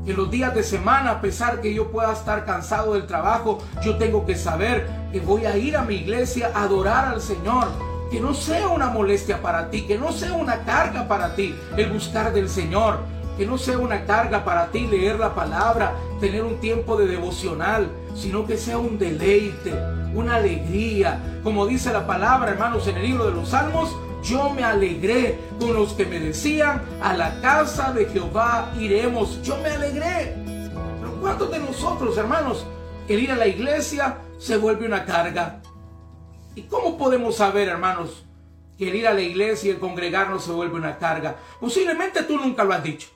Que 0.06 0.14
los 0.14 0.30
días 0.30 0.54
de 0.54 0.62
semana, 0.62 1.10
a 1.10 1.20
pesar 1.20 1.60
que 1.60 1.74
yo 1.74 1.90
pueda 1.90 2.12
estar 2.12 2.44
cansado 2.44 2.94
del 2.94 3.08
trabajo, 3.08 3.58
yo 3.82 3.96
tengo 3.96 4.24
que 4.24 4.36
saber 4.36 4.88
que 5.10 5.18
voy 5.18 5.46
a 5.46 5.56
ir 5.56 5.76
a 5.76 5.82
mi 5.82 5.96
iglesia 5.96 6.52
a 6.54 6.62
adorar 6.62 7.06
al 7.06 7.20
Señor. 7.20 7.66
Que 8.08 8.20
no 8.20 8.32
sea 8.32 8.68
una 8.68 8.86
molestia 8.86 9.42
para 9.42 9.68
ti, 9.68 9.82
que 9.82 9.98
no 9.98 10.12
sea 10.12 10.34
una 10.34 10.60
carga 10.60 11.08
para 11.08 11.34
ti 11.34 11.56
el 11.76 11.90
buscar 11.90 12.32
del 12.32 12.48
Señor. 12.48 13.00
Que 13.36 13.46
no 13.46 13.58
sea 13.58 13.78
una 13.78 14.04
carga 14.04 14.44
para 14.44 14.68
ti 14.68 14.86
leer 14.86 15.18
la 15.18 15.34
palabra, 15.34 15.96
tener 16.20 16.44
un 16.44 16.60
tiempo 16.60 16.96
de 16.96 17.08
devocional, 17.08 17.90
sino 18.14 18.46
que 18.46 18.56
sea 18.58 18.78
un 18.78 18.98
deleite, 19.00 19.74
una 20.14 20.36
alegría. 20.36 21.40
Como 21.42 21.66
dice 21.66 21.92
la 21.92 22.06
palabra, 22.06 22.52
hermanos, 22.52 22.86
en 22.86 22.96
el 22.96 23.02
libro 23.02 23.26
de 23.26 23.32
los 23.32 23.48
Salmos, 23.48 23.90
yo 24.26 24.50
me 24.50 24.64
alegré 24.64 25.38
con 25.60 25.72
los 25.72 25.92
que 25.92 26.04
me 26.04 26.18
decían, 26.18 26.82
a 27.00 27.16
la 27.16 27.40
casa 27.40 27.92
de 27.92 28.06
Jehová 28.06 28.72
iremos. 28.78 29.40
Yo 29.42 29.56
me 29.58 29.68
alegré. 29.68 30.34
Pero 31.00 31.20
¿cuántos 31.20 31.50
de 31.50 31.60
nosotros, 31.60 32.18
hermanos, 32.18 32.66
el 33.08 33.20
ir 33.20 33.30
a 33.30 33.36
la 33.36 33.46
iglesia 33.46 34.18
se 34.38 34.56
vuelve 34.56 34.86
una 34.86 35.04
carga? 35.04 35.62
¿Y 36.56 36.62
cómo 36.62 36.98
podemos 36.98 37.36
saber, 37.36 37.68
hermanos, 37.68 38.24
que 38.76 38.88
el 38.88 38.96
ir 38.96 39.06
a 39.06 39.14
la 39.14 39.20
iglesia 39.20 39.68
y 39.68 39.74
el 39.74 39.78
congregarnos 39.78 40.44
se 40.44 40.50
vuelve 40.50 40.74
una 40.74 40.98
carga? 40.98 41.36
Posiblemente 41.60 42.24
tú 42.24 42.36
nunca 42.36 42.64
lo 42.64 42.74
has 42.74 42.82
dicho. 42.82 43.08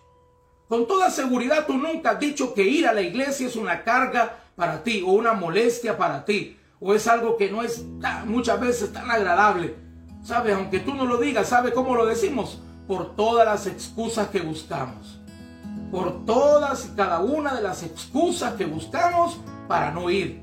Con 0.68 0.86
toda 0.86 1.10
seguridad 1.10 1.66
tú 1.66 1.76
nunca 1.76 2.10
has 2.10 2.20
dicho 2.20 2.54
que 2.54 2.62
ir 2.62 2.86
a 2.86 2.92
la 2.92 3.02
iglesia 3.02 3.48
es 3.48 3.56
una 3.56 3.82
carga 3.82 4.36
para 4.54 4.84
ti 4.84 5.02
o 5.04 5.10
una 5.10 5.32
molestia 5.32 5.98
para 5.98 6.24
ti 6.24 6.56
o 6.78 6.94
es 6.94 7.06
algo 7.06 7.36
que 7.36 7.50
no 7.50 7.62
es 7.62 7.84
muchas 8.26 8.60
veces 8.60 8.92
tan 8.92 9.10
agradable. 9.10 9.89
¿Sabes? 10.22 10.54
Aunque 10.54 10.80
tú 10.80 10.94
no 10.94 11.06
lo 11.06 11.18
digas, 11.18 11.48
¿sabe 11.48 11.72
cómo 11.72 11.94
lo 11.94 12.06
decimos? 12.06 12.60
Por 12.86 13.16
todas 13.16 13.46
las 13.46 13.66
excusas 13.66 14.28
que 14.28 14.40
buscamos. 14.40 15.20
Por 15.90 16.24
todas 16.24 16.86
y 16.86 16.96
cada 16.96 17.20
una 17.20 17.54
de 17.54 17.62
las 17.62 17.82
excusas 17.82 18.54
que 18.54 18.64
buscamos 18.64 19.40
para 19.66 19.90
no 19.90 20.10
ir. 20.10 20.42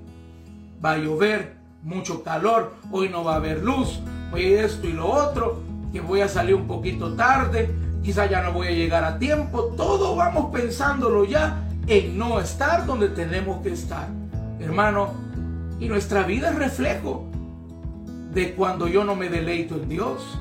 Va 0.84 0.92
a 0.92 0.98
llover, 0.98 1.58
mucho 1.84 2.24
calor, 2.24 2.76
hoy 2.92 3.10
no 3.10 3.24
va 3.24 3.34
a 3.34 3.38
haber 3.38 3.64
luz, 3.64 4.00
hoy 4.34 4.54
esto 4.54 4.88
y 4.88 4.94
lo 4.94 5.10
otro, 5.10 5.62
que 5.94 6.02
voy 6.02 6.22
a 6.22 6.28
salir 6.28 6.56
un 6.56 6.68
poquito 6.68 7.14
tarde, 7.14 7.74
quizá 8.04 8.26
ya 8.26 8.42
no 8.42 8.52
voy 8.52 8.68
a 8.68 8.72
llegar 8.72 9.04
a 9.04 9.18
tiempo. 9.20 9.74
Todo 9.78 10.16
vamos 10.16 10.52
pensándolo 10.52 11.26
ya 11.26 11.64
en 11.88 12.18
no 12.18 12.40
estar 12.40 12.86
donde 12.86 13.10
tenemos 13.10 13.62
que 13.62 13.72
estar. 13.74 14.08
Hermano, 14.60 15.12
y 15.80 15.88
nuestra 15.88 16.24
vida 16.24 16.50
es 16.50 16.56
reflejo 16.56 17.27
de 18.34 18.54
cuando 18.54 18.88
yo 18.88 19.04
no 19.04 19.16
me 19.16 19.30
deleito 19.30 19.76
en 19.76 19.90
Dios. 19.90 20.40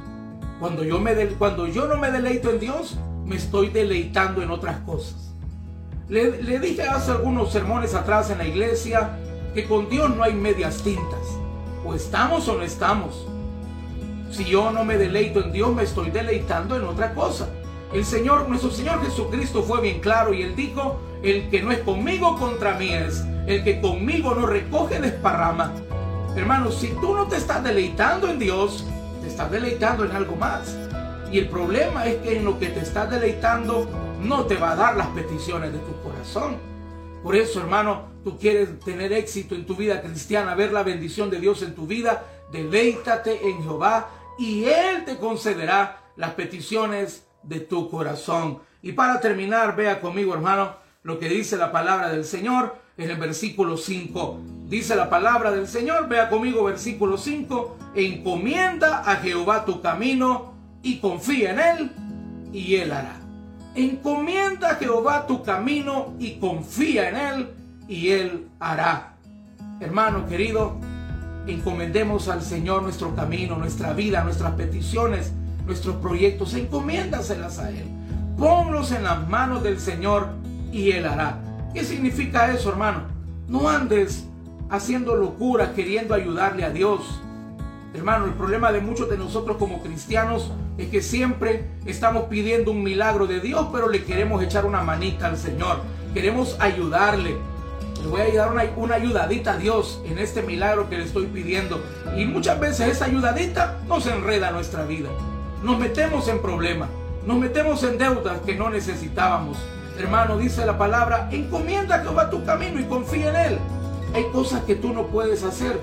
Cuando 0.61 0.85
yo, 0.85 1.01
me 1.01 1.15
cuando 1.39 1.67
yo 1.67 1.87
no 1.87 1.97
me 1.99 2.11
deleito 2.11 2.51
en 2.51 2.61
Dios, 2.61 2.97
me 3.25 3.37
estoy 3.37 3.69
deleitando 3.69 4.43
en 4.43 4.51
otras 4.51 4.79
cosas. 4.81 5.35
Le, 6.09 6.43
le 6.43 6.59
dije 6.59 6.83
hace 6.83 7.11
algunos 7.11 7.53
sermones 7.53 7.95
atrás 7.95 8.31
en 8.31 8.39
la 8.39 8.47
iglesia 8.47 9.19
que 9.55 9.67
con 9.67 9.89
Dios 9.89 10.15
no 10.15 10.23
hay 10.23 10.35
medias 10.35 10.83
tintas. 10.83 11.39
O 11.85 11.95
estamos 11.95 12.49
o 12.49 12.57
no 12.57 12.63
estamos. 12.63 13.27
Si 14.31 14.45
yo 14.45 14.71
no 14.71 14.85
me 14.85 14.97
deleito 14.97 15.43
en 15.43 15.53
Dios, 15.53 15.75
me 15.75 15.83
estoy 15.83 16.11
deleitando 16.11 16.77
en 16.77 16.85
otra 16.85 17.15
cosa. 17.15 17.49
El 17.93 18.05
Señor, 18.05 18.49
nuestro 18.49 18.71
Señor 18.71 19.03
Jesucristo 19.05 19.63
fue 19.63 19.81
bien 19.81 20.01
claro 20.01 20.35
y 20.35 20.43
Él 20.43 20.57
dijo, 20.57 21.01
el 21.23 21.49
que 21.49 21.63
no 21.63 21.71
es 21.73 21.79
conmigo 21.79 22.39
contra 22.39 22.77
mí 22.77 22.93
es, 22.93 23.25
el 23.47 23.63
que 23.65 23.81
conmigo 23.81 24.35
no 24.35 24.47
recoge 24.47 25.01
desparrama. 25.01 25.73
Hermano, 26.37 26.71
si 26.71 26.89
tú 26.89 27.15
no 27.15 27.27
te 27.27 27.37
estás 27.37 27.65
deleitando 27.65 28.29
en 28.29 28.39
Dios, 28.39 28.85
te 29.23 29.27
estás 29.27 29.51
deleitando 29.51 30.05
en 30.05 30.13
algo 30.13 30.37
más. 30.37 30.77
Y 31.33 31.39
el 31.39 31.49
problema 31.49 32.05
es 32.05 32.17
que 32.17 32.37
en 32.37 32.45
lo 32.45 32.59
que 32.59 32.69
te 32.69 32.81
estás 32.81 33.11
deleitando 33.11 33.89
no 34.21 34.45
te 34.45 34.57
va 34.57 34.73
a 34.73 34.77
dar 34.77 34.97
las 34.99 35.09
peticiones 35.09 35.73
de 35.73 35.79
tu 35.79 35.99
corazón. 36.03 36.59
Por 37.23 37.37
eso, 37.37 37.59
hermano, 37.59 38.11
tú 38.23 38.39
quieres 38.39 38.79
tener 38.81 39.15
éxito 39.15 39.55
en 39.55 39.65
tu 39.65 39.77
vida 39.77 40.03
cristiana, 40.03 40.55
ver 40.55 40.73
la 40.73 40.83
bendición 40.83 41.31
de 41.31 41.41
Dios 41.41 41.63
en 41.63 41.75
tu 41.75 41.87
vida, 41.87 42.25
deleítate 42.53 43.49
en 43.49 43.63
Jehová 43.63 44.11
y 44.39 44.65
Él 44.65 45.07
te 45.07 45.17
concederá 45.17 46.03
las 46.17 46.33
peticiones 46.33 47.27
de 47.43 47.61
tu 47.61 47.89
corazón. 47.89 48.61
Y 48.83 48.93
para 48.93 49.21
terminar, 49.21 49.75
vea 49.75 50.03
conmigo, 50.03 50.35
hermano, 50.35 50.77
lo 51.03 51.19
que 51.19 51.31
dice 51.31 51.57
la 51.57 51.73
palabra 51.73 52.11
del 52.11 52.27
Señor 52.27 52.77
en 52.99 53.11
el 53.11 53.17
versículo 53.17 53.79
5. 53.79 54.56
Dice 54.69 54.97
la 54.97 55.09
palabra 55.09 55.53
del 55.53 55.69
Señor, 55.69 56.09
vea 56.09 56.29
conmigo 56.29 56.65
versículo 56.65 57.19
5, 57.19 57.77
encomienda 57.95 58.99
a 59.09 59.17
Jehová 59.17 59.65
tu 59.65 59.81
camino 59.81 60.55
y 60.83 60.99
confía 60.99 61.53
en 61.53 61.61
Él 61.61 61.91
y 62.53 62.75
Él 62.75 62.91
hará. 62.91 63.21
Encomienda 63.77 64.71
a 64.71 64.75
Jehová 64.75 65.29
tu 65.29 65.45
camino 65.45 66.15
y 66.19 66.41
confía 66.41 67.11
en 67.11 67.17
Él 67.17 67.49
y 67.87 68.09
Él 68.09 68.49
hará. 68.59 69.15
Hermano 69.79 70.27
querido, 70.27 70.77
encomendemos 71.47 72.27
al 72.27 72.43
Señor 72.43 72.83
nuestro 72.83 73.15
camino, 73.15 73.57
nuestra 73.57 73.93
vida, 73.93 74.25
nuestras 74.25 74.55
peticiones, 74.55 75.33
nuestros 75.65 75.95
proyectos, 75.97 76.55
encomiéndaselas 76.55 77.61
a 77.61 77.71
Él. 77.71 77.85
Ponlos 78.37 78.91
en 78.91 79.05
las 79.05 79.29
manos 79.29 79.63
del 79.63 79.79
Señor 79.79 80.31
y 80.73 80.91
Él 80.91 81.07
hará. 81.07 81.39
¿Qué 81.73 81.85
significa 81.85 82.53
eso, 82.53 82.71
hermano? 82.71 83.03
No 83.47 83.69
andes 83.69 84.27
haciendo 84.71 85.15
locura 85.15 85.73
queriendo 85.75 86.15
ayudarle 86.15 86.65
a 86.65 86.71
Dios. 86.71 87.01
Hermano, 87.95 88.27
el 88.27 88.35
problema 88.35 88.73
de 88.73 88.81
muchos 88.81 89.09
de 89.09 89.17
nosotros 89.17 89.57
como 89.57 89.83
cristianos 89.83 90.51
es 90.77 90.89
que 90.89 91.01
siempre 91.01 91.65
estamos 91.87 92.25
pidiendo 92.25 92.71
un 92.71 92.83
milagro 92.83 93.27
de 93.27 93.41
Dios, 93.41 93.69
pero 93.73 93.89
le 93.89 94.05
queremos 94.05 94.43
echar 94.43 94.67
una 94.67 94.83
manita 94.83 95.27
al 95.27 95.39
Señor. 95.39 95.81
Queremos 96.13 96.57
ayudarle. 96.61 97.37
Le 98.03 98.09
voy 98.09 98.21
a 98.21 98.35
dar 98.35 98.53
una, 98.53 98.65
una 98.77 98.97
ayudadita 98.97 99.53
a 99.53 99.57
Dios 99.57 100.03
en 100.05 100.19
este 100.19 100.43
milagro 100.43 100.91
que 100.91 100.99
le 100.99 101.05
estoy 101.05 101.27
pidiendo. 101.27 101.83
Y 102.17 102.27
muchas 102.27 102.61
veces 102.61 102.89
esa 102.89 103.07
ayudadita 103.07 103.79
nos 103.89 104.07
enreda 104.07 104.51
nuestra 104.51 104.85
vida. 104.85 105.09
Nos 105.63 105.79
metemos 105.79 106.29
en 106.29 106.43
problemas. 106.43 106.91
Nos 107.27 107.39
metemos 107.39 107.83
en 107.83 107.97
deudas 107.97 108.41
que 108.45 108.55
no 108.55 108.69
necesitábamos. 108.69 109.57
Hermano, 109.99 110.37
dice 110.37 110.67
la 110.67 110.77
palabra, 110.77 111.29
encomienda 111.33 111.97
a 111.97 112.01
Jehová 112.01 112.29
tu 112.29 112.45
camino 112.45 112.79
y 112.79 112.85
confía 112.85 113.31
en 113.31 113.53
Él. 113.53 113.59
Hay 114.17 114.31
cosas 114.31 114.65
que 114.65 114.75
tú 114.75 114.95
no 114.95 115.09
puedes 115.09 115.43
hacer. 115.43 115.79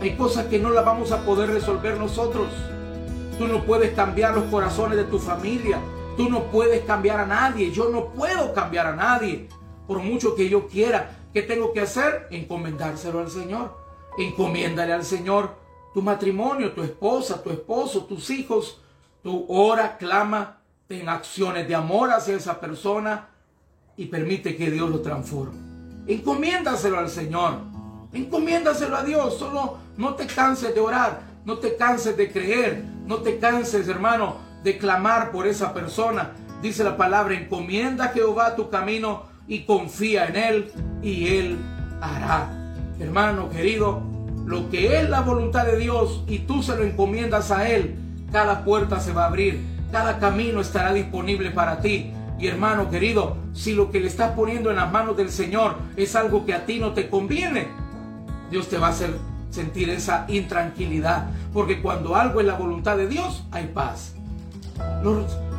Hay 0.00 0.16
cosas 0.16 0.46
que 0.46 0.58
no 0.58 0.70
las 0.70 0.86
vamos 0.86 1.12
a 1.12 1.26
poder 1.26 1.50
resolver 1.50 1.98
nosotros. 1.98 2.48
Tú 3.38 3.46
no 3.46 3.62
puedes 3.66 3.92
cambiar 3.92 4.34
los 4.34 4.44
corazones 4.44 4.96
de 4.96 5.04
tu 5.04 5.18
familia. 5.18 5.78
Tú 6.16 6.30
no 6.30 6.44
puedes 6.44 6.82
cambiar 6.86 7.20
a 7.20 7.26
nadie. 7.26 7.70
Yo 7.70 7.90
no 7.90 8.06
puedo 8.06 8.54
cambiar 8.54 8.86
a 8.86 8.96
nadie. 8.96 9.50
Por 9.86 9.98
mucho 9.98 10.34
que 10.34 10.48
yo 10.48 10.66
quiera. 10.66 11.28
¿Qué 11.34 11.42
tengo 11.42 11.74
que 11.74 11.82
hacer? 11.82 12.28
Encomendárselo 12.30 13.18
al 13.18 13.30
Señor. 13.30 13.76
Encomiéndale 14.16 14.94
al 14.94 15.04
Señor 15.04 15.50
tu 15.92 16.00
matrimonio, 16.00 16.72
tu 16.72 16.82
esposa, 16.82 17.42
tu 17.42 17.50
esposo, 17.50 18.06
tus 18.06 18.30
hijos. 18.30 18.80
Tu 19.22 19.44
ora, 19.46 19.98
clama, 19.98 20.62
ten 20.86 21.06
acciones 21.10 21.68
de 21.68 21.74
amor 21.74 22.12
hacia 22.12 22.34
esa 22.34 22.60
persona 22.60 23.28
y 23.94 24.06
permite 24.06 24.56
que 24.56 24.70
Dios 24.70 24.88
lo 24.88 25.02
transforme. 25.02 25.67
Encomiéndaselo 26.08 26.98
al 26.98 27.10
Señor. 27.10 27.58
Encomiéndaselo 28.12 28.96
a 28.96 29.04
Dios. 29.04 29.38
Solo 29.38 29.76
no 29.96 30.14
te 30.14 30.26
canses 30.26 30.74
de 30.74 30.80
orar. 30.80 31.20
No 31.44 31.58
te 31.58 31.76
canses 31.76 32.16
de 32.16 32.32
creer. 32.32 32.82
No 33.06 33.18
te 33.18 33.38
canses, 33.38 33.86
hermano, 33.88 34.36
de 34.64 34.78
clamar 34.78 35.30
por 35.30 35.46
esa 35.46 35.72
persona. 35.72 36.32
Dice 36.62 36.82
la 36.82 36.96
palabra, 36.96 37.34
encomienda 37.34 38.06
a 38.06 38.08
Jehová 38.08 38.56
tu 38.56 38.70
camino 38.70 39.24
y 39.46 39.64
confía 39.64 40.26
en 40.26 40.36
Él 40.36 40.72
y 41.02 41.28
Él 41.28 41.58
hará. 42.00 42.50
Hermano 42.98 43.48
querido, 43.48 44.02
lo 44.44 44.68
que 44.70 44.98
es 44.98 45.08
la 45.08 45.20
voluntad 45.20 45.66
de 45.66 45.78
Dios 45.78 46.24
y 46.26 46.40
tú 46.40 46.62
se 46.62 46.76
lo 46.76 46.82
encomiendas 46.82 47.50
a 47.50 47.68
Él, 47.68 47.96
cada 48.32 48.64
puerta 48.64 48.98
se 48.98 49.12
va 49.12 49.24
a 49.24 49.28
abrir, 49.28 49.60
cada 49.92 50.18
camino 50.18 50.60
estará 50.60 50.92
disponible 50.92 51.50
para 51.50 51.80
ti. 51.80 52.12
Y 52.38 52.46
hermano 52.46 52.88
querido, 52.88 53.36
si 53.52 53.74
lo 53.74 53.90
que 53.90 54.00
le 54.00 54.06
estás 54.06 54.32
poniendo 54.32 54.70
en 54.70 54.76
las 54.76 54.92
manos 54.92 55.16
del 55.16 55.30
Señor 55.30 55.76
es 55.96 56.14
algo 56.14 56.46
que 56.46 56.54
a 56.54 56.66
ti 56.66 56.78
no 56.78 56.92
te 56.92 57.08
conviene, 57.08 57.68
Dios 58.50 58.68
te 58.68 58.78
va 58.78 58.88
a 58.88 58.90
hacer 58.90 59.16
sentir 59.50 59.90
esa 59.90 60.24
intranquilidad. 60.28 61.26
Porque 61.52 61.82
cuando 61.82 62.14
algo 62.14 62.40
es 62.40 62.46
la 62.46 62.54
voluntad 62.54 62.96
de 62.96 63.08
Dios, 63.08 63.44
hay 63.50 63.66
paz. 63.66 64.14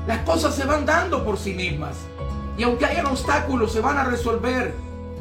las 0.08 0.20
cosas 0.20 0.56
se 0.56 0.66
van 0.66 0.86
dando 0.86 1.26
por 1.26 1.38
sí 1.38 1.54
mismas. 1.54 1.98
Y 2.58 2.64
aunque 2.64 2.86
hayan 2.86 3.06
obstáculos, 3.08 3.74
se 3.74 3.82
van 3.82 3.98
a 3.98 4.06
resolver. 4.06 4.74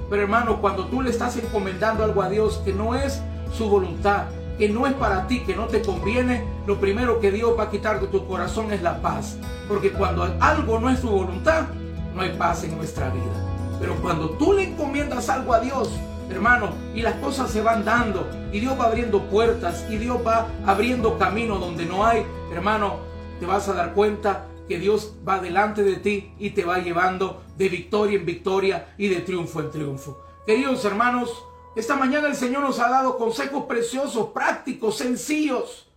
Pero 0.08 0.22
hermano, 0.22 0.60
cuando 0.60 0.86
tú 0.86 1.02
le 1.02 1.10
estás 1.10 1.36
encomendando 1.36 2.04
algo 2.04 2.22
a 2.22 2.28
Dios 2.28 2.60
que 2.64 2.72
no 2.72 2.94
es 2.94 3.20
su 3.56 3.68
voluntad, 3.68 4.24
que 4.58 4.68
no 4.68 4.86
es 4.86 4.94
para 4.94 5.26
ti, 5.26 5.40
que 5.40 5.54
no 5.54 5.66
te 5.66 5.82
conviene, 5.82 6.44
lo 6.68 6.78
primero 6.78 7.18
que 7.18 7.32
Dios 7.32 7.58
va 7.58 7.62
a 7.62 7.70
quitar 7.70 7.98
de 7.98 8.08
tu 8.08 8.26
corazón 8.26 8.70
es 8.74 8.82
la 8.82 9.00
paz. 9.00 9.38
Porque 9.66 9.90
cuando 9.90 10.24
algo 10.38 10.78
no 10.78 10.90
es 10.90 11.00
su 11.00 11.08
voluntad, 11.08 11.68
no 12.14 12.20
hay 12.20 12.36
paz 12.36 12.62
en 12.62 12.76
nuestra 12.76 13.08
vida. 13.08 13.78
Pero 13.80 13.94
cuando 14.02 14.28
tú 14.32 14.52
le 14.52 14.64
encomiendas 14.64 15.30
algo 15.30 15.54
a 15.54 15.60
Dios, 15.60 15.88
hermano, 16.30 16.68
y 16.94 17.00
las 17.00 17.14
cosas 17.14 17.50
se 17.50 17.62
van 17.62 17.86
dando, 17.86 18.28
y 18.52 18.60
Dios 18.60 18.78
va 18.78 18.84
abriendo 18.84 19.22
puertas, 19.30 19.86
y 19.88 19.96
Dios 19.96 20.18
va 20.26 20.46
abriendo 20.66 21.16
camino 21.16 21.58
donde 21.58 21.86
no 21.86 22.04
hay, 22.04 22.26
hermano, 22.52 22.96
te 23.40 23.46
vas 23.46 23.66
a 23.70 23.72
dar 23.72 23.94
cuenta 23.94 24.44
que 24.68 24.78
Dios 24.78 25.14
va 25.26 25.38
delante 25.38 25.82
de 25.82 25.96
ti 25.96 26.34
y 26.38 26.50
te 26.50 26.66
va 26.66 26.80
llevando 26.80 27.44
de 27.56 27.70
victoria 27.70 28.18
en 28.18 28.26
victoria 28.26 28.94
y 28.98 29.08
de 29.08 29.22
triunfo 29.22 29.60
en 29.60 29.70
triunfo. 29.70 30.20
Queridos 30.44 30.84
hermanos, 30.84 31.30
esta 31.76 31.96
mañana 31.96 32.28
el 32.28 32.36
Señor 32.36 32.60
nos 32.60 32.78
ha 32.78 32.90
dado 32.90 33.16
consejos 33.16 33.64
preciosos, 33.64 34.28
prácticos, 34.34 34.98
sencillos, 34.98 35.87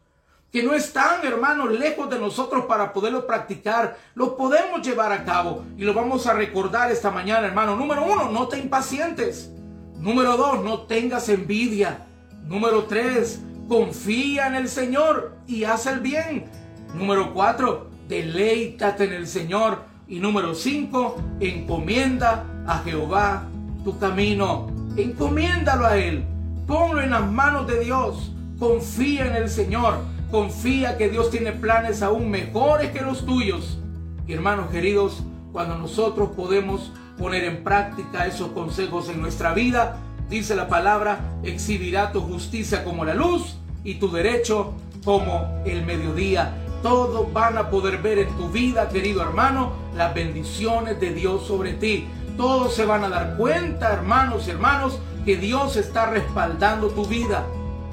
que 0.52 0.64
no 0.64 0.74
están, 0.74 1.26
hermanos, 1.26 1.72
lejos 1.72 2.10
de 2.10 2.20
nosotros 2.20 2.66
para 2.66 2.92
poderlos 2.92 3.24
practicar. 3.24 3.98
Los 4.16 4.30
podemos 4.30 4.86
llevar 4.86 5.14
a 5.14 5.24
cabo 5.24 5.64
y 5.78 5.84
lo 5.84 5.94
vamos 5.94 6.28
a 6.28 6.34
recordar 6.34 6.92
esta 6.92 7.10
mañana, 7.10 7.48
hermano. 7.48 7.78
Número 7.78 8.04
uno, 8.04 8.30
no 8.30 8.48
te 8.50 8.60
impacientes. 8.60 9.52
Número 9.98 10.36
dos, 10.36 10.62
no 10.64 10.82
tengas 10.82 11.30
envidia. 11.30 12.06
Número 12.46 12.84
tres, 12.84 13.40
confía 13.70 14.48
en 14.48 14.56
el 14.56 14.68
Señor 14.68 15.38
y 15.48 15.64
haz 15.64 15.86
el 15.86 16.02
bien. 16.02 16.46
Número 16.94 17.34
cuatro, 17.34 17.90
deleítate 18.10 19.06
en 19.06 19.14
el 19.14 19.28
Señor. 19.28 19.84
Y 20.08 20.20
número 20.20 20.54
cinco, 20.54 21.16
encomienda 21.40 22.44
a 22.68 22.80
Jehová 22.80 23.44
tu 23.86 23.98
camino. 23.98 24.68
Encomiéndalo 24.98 25.86
a 25.86 25.96
Él. 25.96 26.26
Ponlo 26.68 27.02
en 27.02 27.12
las 27.12 27.32
manos 27.32 27.68
de 27.68 27.80
Dios. 27.86 28.34
Confía 28.60 29.28
en 29.28 29.36
el 29.38 29.50
Señor. 29.50 30.00
Confía 30.32 30.98
que 30.98 31.10
Dios 31.10 31.30
tiene 31.30 31.52
planes 31.52 32.02
aún 32.02 32.32
mejores 32.32 32.92
que 32.92 33.02
los 33.02 33.26
tuyos. 33.26 33.80
Y 34.26 34.32
hermanos 34.32 34.70
queridos, 34.72 35.24
cuando 35.52 35.78
nosotros 35.78 36.30
podemos 36.38 36.94
poner 37.18 37.44
en 37.44 37.66
práctica 37.66 38.26
esos 38.26 38.52
consejos 38.52 39.10
en 39.10 39.22
nuestra 39.22 39.54
vida, 39.54 39.98
dice 40.30 40.56
la 40.56 40.70
palabra, 40.70 41.20
exhibirá 41.44 42.14
tu 42.14 42.22
justicia 42.22 42.86
como 42.86 43.04
la 43.04 43.14
luz 43.14 43.58
y 43.84 43.96
tu 43.96 44.10
derecho 44.10 44.74
como 45.04 45.62
el 45.66 45.86
mediodía. 45.86 46.54
Todos 46.82 47.32
van 47.34 47.58
a 47.58 47.70
poder 47.70 47.98
ver 47.98 48.20
en 48.20 48.30
tu 48.38 48.48
vida, 48.48 48.88
querido 48.88 49.22
hermano, 49.22 49.74
las 49.98 50.14
bendiciones 50.14 50.98
de 51.02 51.14
Dios 51.14 51.46
sobre 51.46 51.74
ti. 51.74 52.08
Todos 52.38 52.74
se 52.74 52.86
van 52.86 53.04
a 53.04 53.10
dar 53.10 53.36
cuenta, 53.36 53.92
hermanos 53.92 54.48
y 54.48 54.52
hermanos, 54.52 54.98
que 55.26 55.36
Dios 55.36 55.76
está 55.76 56.06
respaldando 56.06 56.88
tu 56.88 57.06
vida. 57.06 57.46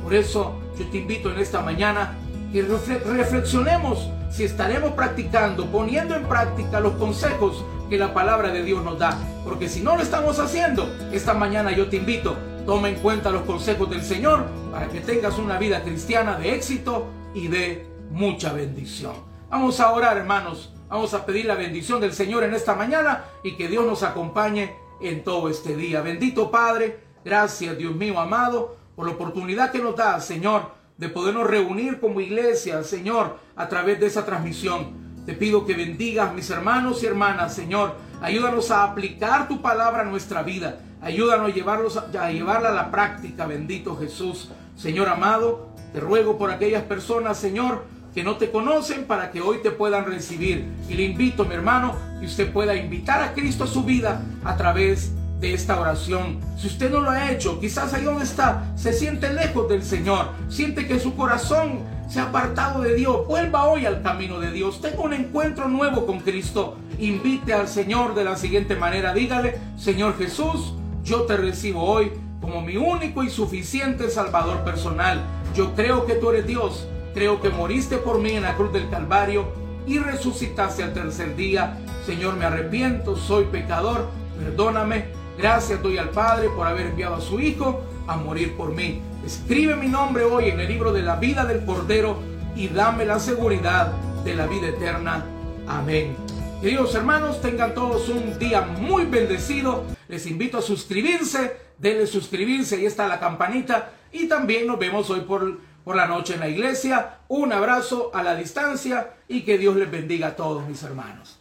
Por 0.05 0.15
eso 0.15 0.55
yo 0.79 0.87
te 0.87 0.99
invito 0.99 1.33
en 1.33 1.41
esta 1.41 1.61
mañana 1.63 2.17
que 2.53 2.63
reflexionemos 2.63 4.11
si 4.31 4.45
estaremos 4.45 4.93
practicando, 4.93 5.67
poniendo 5.67 6.15
en 6.15 6.25
práctica 6.25 6.81
los 6.81 6.95
consejos 6.95 7.65
que 7.89 7.99
la 7.99 8.13
palabra 8.13 8.51
de 8.51 8.63
Dios 8.63 8.85
nos 8.85 8.99
da. 8.99 9.19
Porque 9.45 9.69
si 9.69 9.81
no 9.81 9.97
lo 9.97 10.03
estamos 10.03 10.39
haciendo, 10.39 10.89
esta 11.13 11.35
mañana 11.35 11.73
yo 11.73 11.89
te 11.89 11.97
invito, 11.97 12.37
toma 12.67 12.89
en 12.89 12.97
cuenta 12.97 13.31
los 13.31 13.43
consejos 13.43 13.89
del 13.91 14.03
Señor 14.03 14.47
para 14.71 14.89
que 14.89 15.01
tengas 15.01 15.39
una 15.39 15.59
vida 15.59 15.83
cristiana 15.83 16.37
de 16.37 16.55
éxito 16.55 17.07
y 17.35 17.49
de 17.49 17.87
mucha 18.11 18.53
bendición. 18.53 19.15
Vamos 19.51 19.81
a 19.81 19.91
orar, 19.93 20.17
hermanos. 20.17 20.73
Vamos 20.89 21.13
a 21.13 21.27
pedir 21.27 21.45
la 21.45 21.55
bendición 21.55 22.01
del 22.01 22.15
Señor 22.15 22.45
en 22.45 22.55
esta 22.55 22.75
mañana 22.75 23.25
y 23.43 23.57
que 23.57 23.69
Dios 23.69 23.85
nos 23.85 24.03
acompañe 24.03 24.75
en 25.01 25.23
todo 25.23 25.51
este 25.51 25.77
día. 25.77 26.01
Bendito 26.01 26.51
Padre, 26.51 27.01
gracias 27.25 27.77
Dios 27.77 27.95
mío 27.95 28.19
amado 28.19 28.77
por 28.97 29.07
la 29.07 29.13
oportunidad 29.13 29.71
que 29.71 29.81
nos 29.81 29.95
da, 29.97 30.19
Señor, 30.21 30.78
de 30.99 31.09
podernos 31.09 31.47
reunir 31.47 32.01
como 32.01 32.21
iglesia, 32.21 32.83
Señor, 32.83 33.39
a 33.57 33.69
través 33.69 34.01
de 34.01 34.07
esa 34.07 34.27
transmisión. 34.27 35.09
Te 35.25 35.33
pido 35.33 35.65
que 35.65 35.75
bendigas 35.75 36.35
mis 36.35 36.51
hermanos 36.51 37.03
y 37.03 37.07
hermanas, 37.07 37.55
Señor. 37.55 37.95
Ayúdanos 38.21 38.71
a 38.73 38.83
aplicar 38.83 39.47
tu 39.47 39.63
palabra 39.63 40.03
a 40.03 40.05
nuestra 40.05 40.43
vida. 40.43 40.81
Ayúdanos 41.01 41.97
a, 41.97 42.31
llevarla 42.33 42.71
a 42.71 42.75
la 42.75 42.91
práctica, 42.91 43.47
bendito 43.47 43.97
Jesús. 43.97 44.51
Señor 44.77 45.09
amado, 45.09 45.69
te 45.93 46.01
ruego 46.01 46.37
por 46.37 46.51
aquellas 46.51 46.83
personas, 46.83 47.39
Señor, 47.39 47.85
que 48.13 48.25
no 48.25 48.37
te 48.37 48.51
conocen 48.51 49.05
para 49.05 49.31
que 49.31 49.41
hoy 49.41 49.59
te 49.63 49.71
puedan 49.71 50.05
recibir. 50.05 50.67
Y 50.89 50.95
le 50.95 51.05
invito, 51.05 51.45
mi 51.45 51.55
hermano, 51.55 51.95
que 52.19 52.27
usted 52.27 52.53
pueda 52.53 52.75
invitar 52.75 53.23
a 53.23 53.35
Cristo 53.35 53.65
a 53.65 53.69
su 53.69 53.85
vida 53.85 54.23
a 54.45 54.57
través 54.57 55.13
de 55.41 55.55
esta 55.55 55.81
oración. 55.81 56.41
Si 56.57 56.67
usted 56.67 56.91
no 56.91 57.01
lo 57.01 57.11
ha 57.11 57.31
hecho, 57.31 57.61
quizás 57.61 57.95
ahí 57.95 58.05
donde 58.05 58.25
está, 58.25 58.73
se 58.77 58.93
siente 58.93 59.33
lejos 59.33 59.69
del 59.69 59.83
Señor, 59.83 60.31
siente 60.49 60.87
que 60.87 60.99
su 60.99 61.15
corazón 61.15 61.81
se 62.09 62.21
ha 62.21 62.25
apartado 62.25 62.83
de 62.83 62.95
Dios, 62.95 63.27
vuelva 63.27 63.67
hoy 63.67 63.87
al 63.87 64.03
camino 64.03 64.41
de 64.41 64.51
Dios, 64.51 64.81
tenga 64.81 65.01
un 65.01 65.13
encuentro 65.13 65.69
nuevo 65.69 66.07
con 66.07 66.21
Cristo, 66.21 66.77
invite 66.99 67.53
al 67.53 67.69
Señor 67.69 68.15
de 68.15 68.25
la 68.25 68.37
siguiente 68.37 68.77
manera, 68.77 69.13
dígale, 69.13 69.59
Señor 69.77 70.17
Jesús, 70.17 70.75
yo 71.05 71.23
te 71.23 71.37
recibo 71.37 71.85
hoy 71.85 72.13
como 72.41 72.63
mi 72.63 72.77
único 72.77 73.23
y 73.23 73.31
suficiente 73.31 74.11
Salvador 74.11 74.65
personal. 74.65 75.21
Yo 75.55 75.75
creo 75.75 76.07
que 76.07 76.15
tú 76.15 76.31
eres 76.31 76.47
Dios 76.47 76.87
Creo 77.19 77.41
que 77.41 77.51
moriste 77.51 77.97
por 77.97 78.21
mí 78.21 78.31
en 78.31 78.43
la 78.43 78.55
cruz 78.55 78.73
del 78.73 78.89
Calvario 78.91 79.49
y 79.89 79.99
resucitaste 79.99 80.85
al 80.85 80.93
tercer 80.93 81.35
día. 81.35 81.77
Señor, 82.07 82.37
me 82.37 82.45
arrepiento, 82.45 83.17
soy 83.17 83.47
pecador, 83.47 84.07
perdóname. 84.39 85.07
Gracias 85.39 85.81
doy 85.81 85.99
al 85.99 86.11
Padre 86.11 86.49
por 86.51 86.67
haber 86.67 86.87
enviado 86.87 87.15
a 87.15 87.21
su 87.21 87.39
Hijo 87.39 87.85
a 88.09 88.17
morir 88.17 88.57
por 88.57 88.73
mí. 88.75 89.01
Escribe 89.25 89.77
mi 89.77 89.87
nombre 89.87 90.25
hoy 90.25 90.49
en 90.49 90.59
el 90.59 90.67
libro 90.69 90.93
de 90.93 91.03
la 91.03 91.15
vida 91.15 91.45
del 91.45 91.65
Cordero 91.65 92.19
y 92.57 92.67
dame 92.67 93.07
la 93.07 93.21
seguridad 93.21 93.93
de 94.25 94.35
la 94.35 94.49
vida 94.49 94.69
eterna. 94.69 95.25
Amén. 95.69 96.17
Queridos 96.61 96.93
hermanos, 96.97 97.41
tengan 97.41 97.73
todos 97.73 98.09
un 98.09 98.37
día 98.41 98.63
muy 98.63 99.05
bendecido. 99.05 99.85
Les 100.09 100.27
invito 100.27 100.59
a 100.59 100.63
suscribirse, 100.63 101.57
denle 101.79 102.09
suscribirse, 102.09 102.75
ahí 102.75 102.87
está 102.87 103.07
la 103.07 103.21
campanita. 103.21 103.93
Y 104.11 104.27
también 104.27 104.67
nos 104.67 104.79
vemos 104.79 105.09
hoy 105.09 105.21
por 105.21 105.57
por 105.89 105.97
la 105.97 106.07
noche 106.07 106.35
en 106.35 106.41
la 106.41 106.49
iglesia. 106.51 107.21
Un 107.29 107.51
abrazo 107.51 108.11
a 108.13 108.23
la 108.23 108.35
distancia 108.35 109.15
y 109.27 109.41
que 109.41 109.57
Dios 109.57 109.75
les 109.75 109.91
bendiga 109.91 110.27
a 110.27 110.37
todos 110.37 110.69
mis 110.69 110.83
hermanos. 110.83 111.41